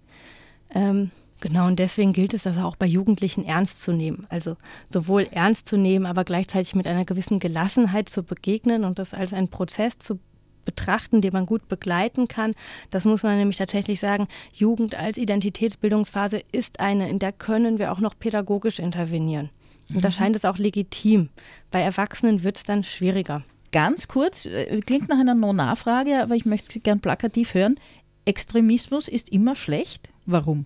Ähm, 0.69 1.11
genau, 1.39 1.67
und 1.67 1.79
deswegen 1.79 2.13
gilt 2.13 2.33
es, 2.33 2.43
das 2.43 2.57
auch 2.57 2.75
bei 2.75 2.85
Jugendlichen 2.85 3.43
ernst 3.43 3.81
zu 3.81 3.91
nehmen. 3.91 4.27
Also 4.29 4.55
sowohl 4.89 5.27
ernst 5.31 5.67
zu 5.67 5.77
nehmen, 5.77 6.05
aber 6.05 6.23
gleichzeitig 6.23 6.75
mit 6.75 6.85
einer 6.85 7.05
gewissen 7.05 7.39
Gelassenheit 7.39 8.09
zu 8.09 8.23
begegnen 8.23 8.83
und 8.83 8.99
das 8.99 9.13
als 9.13 9.33
einen 9.33 9.49
Prozess 9.49 9.97
zu 9.97 10.19
betrachten, 10.67 11.21
den 11.21 11.33
man 11.33 11.45
gut 11.45 11.67
begleiten 11.69 12.27
kann. 12.27 12.53
Das 12.91 13.05
muss 13.05 13.23
man 13.23 13.37
nämlich 13.37 13.57
tatsächlich 13.57 13.99
sagen. 13.99 14.27
Jugend 14.51 14.95
als 14.95 15.17
Identitätsbildungsphase 15.17 16.41
ist 16.51 16.81
eine, 16.81 17.09
in 17.09 17.19
der 17.19 17.31
können 17.31 17.79
wir 17.79 17.91
auch 17.91 17.99
noch 17.99 18.19
pädagogisch 18.19 18.77
intervenieren. 18.77 19.49
Und 19.93 20.03
da 20.03 20.09
mhm. 20.09 20.13
scheint 20.13 20.35
es 20.35 20.45
auch 20.45 20.57
legitim. 20.57 21.29
Bei 21.71 21.81
Erwachsenen 21.81 22.43
wird 22.43 22.57
es 22.57 22.63
dann 22.63 22.83
schwieriger. 22.83 23.43
Ganz 23.71 24.07
kurz, 24.07 24.45
äh, 24.45 24.79
klingt 24.81 25.09
nach 25.09 25.19
einer 25.19 25.35
No-Nachfrage, 25.35 26.21
aber 26.21 26.35
ich 26.35 26.45
möchte 26.45 26.77
es 26.77 26.83
gern 26.83 26.99
plakativ 26.99 27.53
hören. 27.53 27.79
Extremismus 28.25 29.07
ist 29.07 29.29
immer 29.29 29.55
schlecht. 29.55 30.09
Warum? 30.25 30.65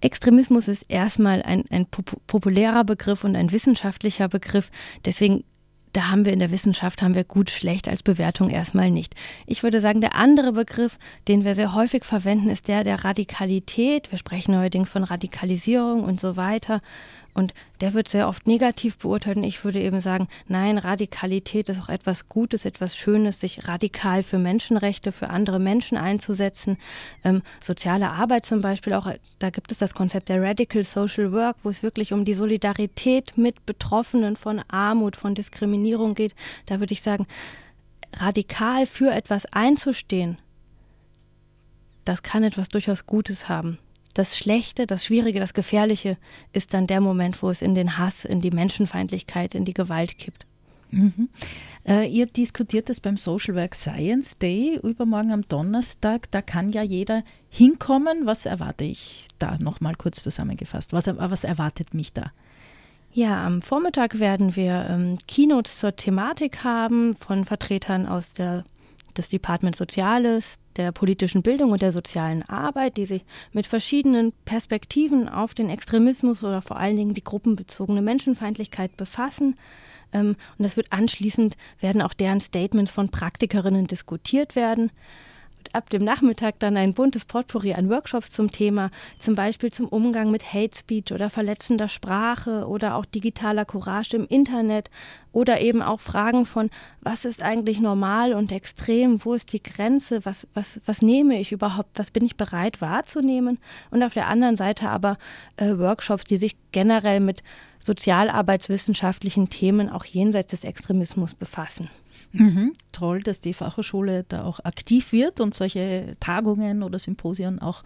Extremismus 0.00 0.68
ist 0.68 0.84
erstmal 0.88 1.42
ein, 1.42 1.64
ein 1.70 1.86
populärer 1.86 2.84
Begriff 2.84 3.24
und 3.24 3.34
ein 3.34 3.50
wissenschaftlicher 3.50 4.28
Begriff. 4.28 4.70
Deswegen 5.04 5.44
da 5.92 6.10
haben 6.10 6.24
wir 6.24 6.32
in 6.32 6.38
der 6.38 6.50
Wissenschaft, 6.50 7.02
haben 7.02 7.14
wir 7.14 7.24
gut, 7.24 7.50
schlecht 7.50 7.88
als 7.88 8.02
Bewertung 8.02 8.50
erstmal 8.50 8.90
nicht. 8.90 9.14
Ich 9.46 9.62
würde 9.62 9.80
sagen, 9.80 10.00
der 10.00 10.14
andere 10.14 10.52
Begriff, 10.52 10.98
den 11.26 11.44
wir 11.44 11.54
sehr 11.54 11.74
häufig 11.74 12.04
verwenden, 12.04 12.50
ist 12.50 12.68
der 12.68 12.84
der 12.84 13.04
Radikalität. 13.04 14.10
Wir 14.10 14.18
sprechen 14.18 14.52
neuerdings 14.52 14.90
von 14.90 15.04
Radikalisierung 15.04 16.04
und 16.04 16.20
so 16.20 16.36
weiter. 16.36 16.80
Und 17.34 17.54
der 17.80 17.94
wird 17.94 18.08
sehr 18.08 18.26
oft 18.26 18.46
negativ 18.46 18.98
beurteilt. 18.98 19.36
Und 19.36 19.44
ich 19.44 19.62
würde 19.64 19.80
eben 19.80 20.00
sagen, 20.00 20.28
nein, 20.48 20.78
Radikalität 20.78 21.68
ist 21.68 21.80
auch 21.80 21.88
etwas 21.88 22.28
Gutes, 22.28 22.64
etwas 22.64 22.96
Schönes, 22.96 23.40
sich 23.40 23.68
radikal 23.68 24.22
für 24.22 24.38
Menschenrechte, 24.38 25.12
für 25.12 25.30
andere 25.30 25.58
Menschen 25.58 25.98
einzusetzen. 25.98 26.78
Ähm, 27.24 27.42
soziale 27.60 28.10
Arbeit 28.10 28.46
zum 28.46 28.60
Beispiel, 28.60 28.94
auch 28.94 29.12
da 29.38 29.50
gibt 29.50 29.70
es 29.70 29.78
das 29.78 29.94
Konzept 29.94 30.28
der 30.28 30.42
Radical 30.42 30.82
Social 30.84 31.32
Work, 31.32 31.58
wo 31.62 31.68
es 31.68 31.82
wirklich 31.82 32.12
um 32.12 32.24
die 32.24 32.34
Solidarität 32.34 33.38
mit 33.38 33.64
Betroffenen 33.66 34.36
von 34.36 34.62
Armut, 34.68 35.16
von 35.16 35.34
Diskriminierung 35.34 36.14
geht. 36.14 36.34
Da 36.66 36.80
würde 36.80 36.92
ich 36.92 37.02
sagen, 37.02 37.26
radikal 38.14 38.86
für 38.86 39.12
etwas 39.12 39.46
einzustehen, 39.46 40.38
das 42.04 42.22
kann 42.22 42.42
etwas 42.42 42.68
durchaus 42.70 43.06
Gutes 43.06 43.48
haben 43.48 43.78
das 44.18 44.36
Schlechte, 44.36 44.86
das 44.86 45.04
Schwierige, 45.04 45.38
das 45.38 45.54
Gefährliche 45.54 46.16
ist 46.52 46.74
dann 46.74 46.88
der 46.88 47.00
Moment, 47.00 47.40
wo 47.40 47.50
es 47.50 47.62
in 47.62 47.76
den 47.76 47.98
Hass, 47.98 48.24
in 48.24 48.40
die 48.40 48.50
Menschenfeindlichkeit, 48.50 49.54
in 49.54 49.64
die 49.64 49.74
Gewalt 49.74 50.18
kippt. 50.18 50.44
Mhm. 50.90 51.28
Äh, 51.86 52.08
ihr 52.08 52.26
diskutiert 52.26 52.88
das 52.88 52.98
beim 52.98 53.16
Social 53.16 53.54
Work 53.54 53.76
Science 53.76 54.36
Day 54.38 54.80
übermorgen 54.82 55.30
am 55.32 55.46
Donnerstag. 55.48 56.30
Da 56.32 56.42
kann 56.42 56.70
ja 56.70 56.82
jeder 56.82 57.22
hinkommen. 57.48 58.26
Was 58.26 58.44
erwarte 58.44 58.84
ich 58.84 59.28
da 59.38 59.56
nochmal 59.58 59.94
kurz 59.94 60.22
zusammengefasst? 60.22 60.92
Was, 60.92 61.06
was 61.06 61.44
erwartet 61.44 61.94
mich 61.94 62.12
da? 62.12 62.32
Ja, 63.12 63.46
am 63.46 63.62
Vormittag 63.62 64.18
werden 64.18 64.56
wir 64.56 64.86
ähm, 64.90 65.18
Keynotes 65.28 65.78
zur 65.78 65.94
Thematik 65.94 66.64
haben 66.64 67.14
von 67.16 67.44
Vertretern 67.44 68.06
aus 68.06 68.32
der 68.32 68.64
des 69.18 69.28
Departments 69.28 69.78
Soziales, 69.78 70.58
der 70.76 70.92
politischen 70.92 71.42
Bildung 71.42 71.72
und 71.72 71.82
der 71.82 71.92
sozialen 71.92 72.42
Arbeit, 72.48 72.96
die 72.96 73.06
sich 73.06 73.24
mit 73.52 73.66
verschiedenen 73.66 74.32
Perspektiven 74.44 75.28
auf 75.28 75.54
den 75.54 75.68
Extremismus 75.68 76.44
oder 76.44 76.62
vor 76.62 76.78
allen 76.78 76.96
Dingen 76.96 77.14
die 77.14 77.24
gruppenbezogene 77.24 78.00
Menschenfeindlichkeit 78.00 78.96
befassen. 78.96 79.56
Ähm, 80.12 80.36
und 80.56 80.62
das 80.62 80.76
wird 80.76 80.92
anschließend, 80.92 81.56
werden 81.80 82.00
auch 82.00 82.14
deren 82.14 82.40
Statements 82.40 82.92
von 82.92 83.10
Praktikerinnen 83.10 83.86
diskutiert 83.86 84.56
werden. 84.56 84.90
Ab 85.72 85.90
dem 85.90 86.04
Nachmittag 86.04 86.58
dann 86.58 86.76
ein 86.76 86.94
buntes 86.94 87.24
Potpourri 87.24 87.74
an 87.74 87.90
Workshops 87.90 88.30
zum 88.30 88.50
Thema, 88.50 88.90
zum 89.18 89.34
Beispiel 89.34 89.72
zum 89.72 89.86
Umgang 89.86 90.30
mit 90.30 90.52
Hate 90.52 90.76
Speech 90.76 91.12
oder 91.12 91.30
verletzender 91.30 91.88
Sprache 91.88 92.66
oder 92.66 92.94
auch 92.94 93.04
digitaler 93.04 93.64
Courage 93.64 94.16
im 94.16 94.26
Internet 94.26 94.90
oder 95.32 95.60
eben 95.60 95.82
auch 95.82 96.00
Fragen 96.00 96.46
von, 96.46 96.70
was 97.00 97.24
ist 97.24 97.42
eigentlich 97.42 97.80
normal 97.80 98.32
und 98.32 98.50
extrem, 98.50 99.24
wo 99.24 99.34
ist 99.34 99.52
die 99.52 99.62
Grenze, 99.62 100.24
was, 100.24 100.46
was, 100.54 100.80
was 100.86 101.02
nehme 101.02 101.38
ich 101.38 101.52
überhaupt, 101.52 101.98
was 101.98 102.10
bin 102.10 102.24
ich 102.24 102.36
bereit 102.36 102.80
wahrzunehmen? 102.80 103.58
Und 103.90 104.02
auf 104.02 104.14
der 104.14 104.28
anderen 104.28 104.56
Seite 104.56 104.88
aber 104.88 105.18
äh, 105.56 105.76
Workshops, 105.78 106.24
die 106.24 106.38
sich 106.38 106.56
generell 106.72 107.20
mit 107.20 107.42
sozialarbeitswissenschaftlichen 107.82 109.50
Themen 109.50 109.88
auch 109.88 110.04
jenseits 110.04 110.50
des 110.50 110.64
Extremismus 110.64 111.34
befassen. 111.34 111.88
Mhm. 112.32 112.74
Toll, 112.92 113.22
dass 113.22 113.40
die 113.40 113.54
Fachhochschule 113.54 114.24
da 114.28 114.44
auch 114.44 114.60
aktiv 114.60 115.12
wird 115.12 115.40
und 115.40 115.54
solche 115.54 116.14
Tagungen 116.20 116.82
oder 116.82 116.98
Symposien 116.98 117.58
auch 117.60 117.84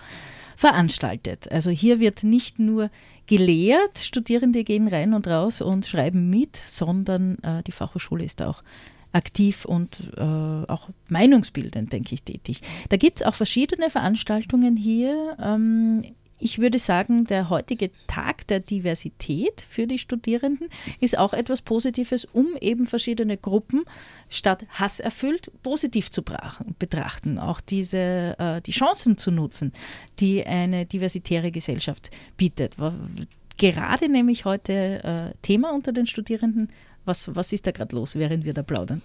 veranstaltet. 0.56 1.50
Also 1.50 1.70
hier 1.70 2.00
wird 2.00 2.24
nicht 2.24 2.58
nur 2.58 2.90
gelehrt, 3.26 3.98
Studierende 3.98 4.64
gehen 4.64 4.88
rein 4.88 5.14
und 5.14 5.28
raus 5.28 5.60
und 5.60 5.86
schreiben 5.86 6.28
mit, 6.28 6.60
sondern 6.66 7.38
äh, 7.42 7.62
die 7.62 7.72
Fachhochschule 7.72 8.24
ist 8.24 8.40
da 8.40 8.48
auch 8.48 8.62
aktiv 9.12 9.64
und 9.64 10.12
äh, 10.16 10.22
auch 10.22 10.88
meinungsbildend, 11.08 11.92
denke 11.92 12.14
ich, 12.14 12.22
tätig. 12.22 12.62
Da 12.88 12.96
gibt 12.96 13.20
es 13.20 13.26
auch 13.26 13.34
verschiedene 13.34 13.90
Veranstaltungen 13.90 14.76
hier. 14.76 15.36
Ähm, 15.40 16.02
ich 16.42 16.58
würde 16.58 16.78
sagen, 16.78 17.24
der 17.24 17.50
heutige 17.50 17.90
Tag 18.06 18.46
der 18.48 18.60
Diversität 18.60 19.64
für 19.68 19.86
die 19.86 19.98
Studierenden 19.98 20.68
ist 21.00 21.16
auch 21.16 21.32
etwas 21.32 21.62
Positives, 21.62 22.24
um 22.24 22.56
eben 22.60 22.86
verschiedene 22.86 23.36
Gruppen 23.36 23.84
statt 24.28 24.66
hasserfüllt 24.70 25.50
positiv 25.62 26.10
zu 26.10 26.22
betrachten, 26.78 27.38
auch 27.38 27.60
diese, 27.60 28.36
äh, 28.38 28.60
die 28.60 28.72
Chancen 28.72 29.16
zu 29.16 29.30
nutzen, 29.30 29.72
die 30.18 30.44
eine 30.44 30.84
diversitäre 30.84 31.52
Gesellschaft 31.52 32.10
bietet. 32.36 32.76
Gerade 33.56 34.08
nämlich 34.08 34.44
heute 34.44 35.32
äh, 35.32 35.38
Thema 35.42 35.72
unter 35.72 35.92
den 35.92 36.06
Studierenden. 36.06 36.68
Was, 37.04 37.34
was 37.34 37.52
ist 37.52 37.66
da 37.66 37.70
gerade 37.70 37.94
los, 37.94 38.16
während 38.16 38.44
wir 38.44 38.54
da 38.54 38.62
plaudern? 38.62 39.02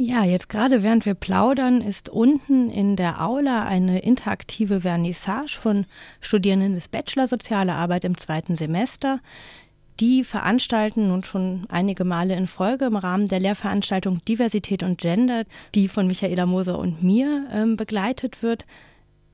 Ja, 0.00 0.22
jetzt 0.22 0.48
gerade 0.48 0.84
während 0.84 1.06
wir 1.06 1.14
plaudern, 1.14 1.80
ist 1.80 2.08
unten 2.08 2.70
in 2.70 2.94
der 2.94 3.20
Aula 3.20 3.64
eine 3.64 3.98
interaktive 3.98 4.82
Vernissage 4.82 5.58
von 5.58 5.86
Studierenden 6.20 6.76
des 6.76 6.86
Bachelor 6.86 7.26
Soziale 7.26 7.72
Arbeit 7.72 8.04
im 8.04 8.16
zweiten 8.16 8.54
Semester. 8.54 9.18
Die 9.98 10.22
veranstalten 10.22 11.08
nun 11.08 11.24
schon 11.24 11.66
einige 11.68 12.04
Male 12.04 12.36
in 12.36 12.46
Folge 12.46 12.84
im 12.84 12.94
Rahmen 12.94 13.26
der 13.26 13.40
Lehrveranstaltung 13.40 14.24
Diversität 14.24 14.84
und 14.84 14.98
Gender, 15.00 15.42
die 15.74 15.88
von 15.88 16.06
Michaela 16.06 16.46
Moser 16.46 16.78
und 16.78 17.02
mir 17.02 17.48
ähm, 17.52 17.76
begleitet 17.76 18.40
wird, 18.40 18.66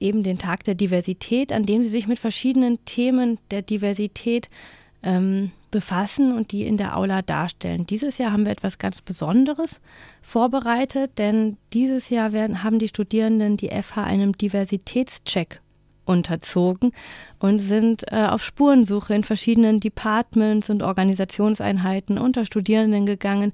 eben 0.00 0.22
den 0.22 0.38
Tag 0.38 0.64
der 0.64 0.74
Diversität, 0.74 1.52
an 1.52 1.64
dem 1.64 1.82
sie 1.82 1.90
sich 1.90 2.06
mit 2.06 2.18
verschiedenen 2.18 2.82
Themen 2.86 3.38
der 3.50 3.60
Diversität 3.60 4.48
ähm, 5.04 5.52
befassen 5.70 6.36
und 6.36 6.52
die 6.52 6.66
in 6.66 6.76
der 6.76 6.96
Aula 6.96 7.22
darstellen. 7.22 7.86
Dieses 7.86 8.18
Jahr 8.18 8.32
haben 8.32 8.46
wir 8.46 8.52
etwas 8.52 8.78
ganz 8.78 9.02
Besonderes 9.02 9.80
vorbereitet, 10.22 11.18
denn 11.18 11.56
dieses 11.72 12.10
Jahr 12.10 12.32
werden, 12.32 12.62
haben 12.62 12.78
die 12.78 12.88
Studierenden 12.88 13.56
die 13.56 13.70
FH 13.70 14.04
einem 14.04 14.36
Diversitätscheck 14.38 15.60
unterzogen 16.04 16.92
und 17.38 17.58
sind 17.58 18.04
äh, 18.12 18.26
auf 18.26 18.42
Spurensuche 18.42 19.14
in 19.14 19.22
verschiedenen 19.22 19.80
Departments 19.80 20.70
und 20.70 20.82
Organisationseinheiten 20.82 22.18
unter 22.18 22.44
Studierenden 22.46 23.06
gegangen, 23.06 23.52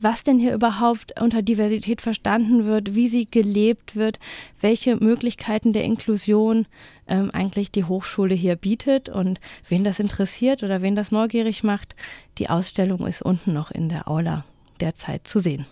was 0.00 0.22
denn 0.22 0.38
hier 0.38 0.54
überhaupt 0.54 1.20
unter 1.20 1.42
Diversität 1.42 2.00
verstanden 2.00 2.66
wird, 2.66 2.94
wie 2.94 3.08
sie 3.08 3.28
gelebt 3.30 3.96
wird, 3.96 4.18
welche 4.60 4.96
Möglichkeiten 4.96 5.72
der 5.72 5.84
Inklusion 5.84 6.66
ähm, 7.08 7.30
eigentlich 7.32 7.70
die 7.70 7.84
Hochschule 7.84 8.34
hier 8.34 8.56
bietet 8.56 9.08
und 9.08 9.40
wen 9.68 9.84
das 9.84 9.98
interessiert 9.98 10.62
oder 10.62 10.82
wen 10.82 10.94
das 10.94 11.10
neugierig 11.10 11.64
macht. 11.64 11.96
Die 12.38 12.50
Ausstellung 12.50 13.06
ist 13.06 13.22
unten 13.22 13.52
noch 13.52 13.70
in 13.70 13.88
der 13.88 14.08
Aula 14.08 14.44
derzeit 14.80 15.26
zu 15.26 15.38
sehen. 15.38 15.66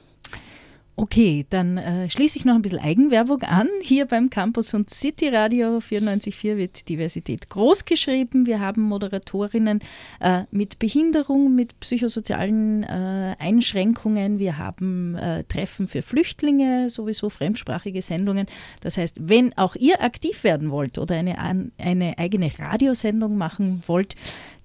Okay, 0.95 1.47
dann 1.49 1.79
äh, 1.79 2.11
schließe 2.11 2.39
ich 2.39 2.45
noch 2.45 2.55
ein 2.55 2.61
bisschen 2.61 2.79
Eigenwerbung 2.79 3.41
an. 3.43 3.67
Hier 3.81 4.05
beim 4.05 4.29
Campus 4.29 4.75
und 4.75 4.91
City 4.91 5.29
Radio 5.29 5.79
94.4 5.79 6.59
wird 6.59 6.87
Diversität 6.87 7.49
groß 7.49 7.87
geschrieben. 7.87 8.45
Wir 8.45 8.61
haben 8.61 8.83
Moderatorinnen 8.83 9.81
äh, 10.21 10.43
mit 10.51 10.79
Behinderung, 10.79 11.55
mit 11.55 11.81
psychosozialen 11.81 12.83
äh, 12.83 13.37
Einschränkungen. 13.39 14.39
Wir 14.39 14.59
haben 14.59 15.15
äh, 15.15 15.45
Treffen 15.45 15.89
für 15.89 16.03
Flüchtlinge, 16.03 16.91
sowieso 16.91 17.31
fremdsprachige 17.31 18.03
Sendungen. 18.03 18.47
Das 18.83 18.99
heißt, 18.99 19.17
wenn 19.19 19.57
auch 19.57 19.75
ihr 19.77 20.03
aktiv 20.03 20.45
werden 20.45 20.71
wollt 20.71 20.99
oder 20.99 21.15
eine, 21.17 21.39
eine 21.79 22.19
eigene 22.19 22.53
Radiosendung 22.59 23.39
machen 23.39 23.83
wollt, 23.87 24.15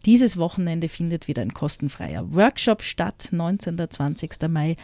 dieses 0.05 0.37
Wochenende 0.37 0.89
findet 0.89 1.29
wieder 1.29 1.41
ein 1.41 1.53
kostenfreier 1.53 2.33
Workshop 2.33 2.81
statt, 2.81 3.29
19. 3.31 3.79
und 3.79 3.93
20. 3.93 4.31
Mai 4.49 4.75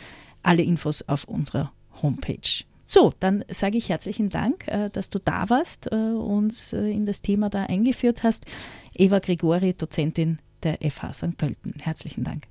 alle 0.43 0.63
Infos 0.63 1.01
auf 1.07 1.25
unserer 1.25 1.71
Homepage. 2.01 2.63
So, 2.85 3.11
dann 3.19 3.45
sage 3.49 3.77
ich 3.77 3.89
herzlichen 3.89 4.29
Dank, 4.29 4.67
äh, 4.67 4.89
dass 4.89 5.09
du 5.09 5.19
da 5.19 5.49
warst, 5.49 5.91
äh, 5.91 5.95
uns 5.95 6.73
äh, 6.73 6.89
in 6.89 7.05
das 7.05 7.21
Thema 7.21 7.49
da 7.49 7.63
eingeführt 7.63 8.23
hast. 8.23 8.45
Eva 8.93 9.19
Gregori, 9.19 9.73
Dozentin 9.73 10.39
der 10.63 10.77
FH 10.81 11.13
St. 11.13 11.37
Pölten. 11.37 11.75
Herzlichen 11.79 12.23
Dank. 12.23 12.47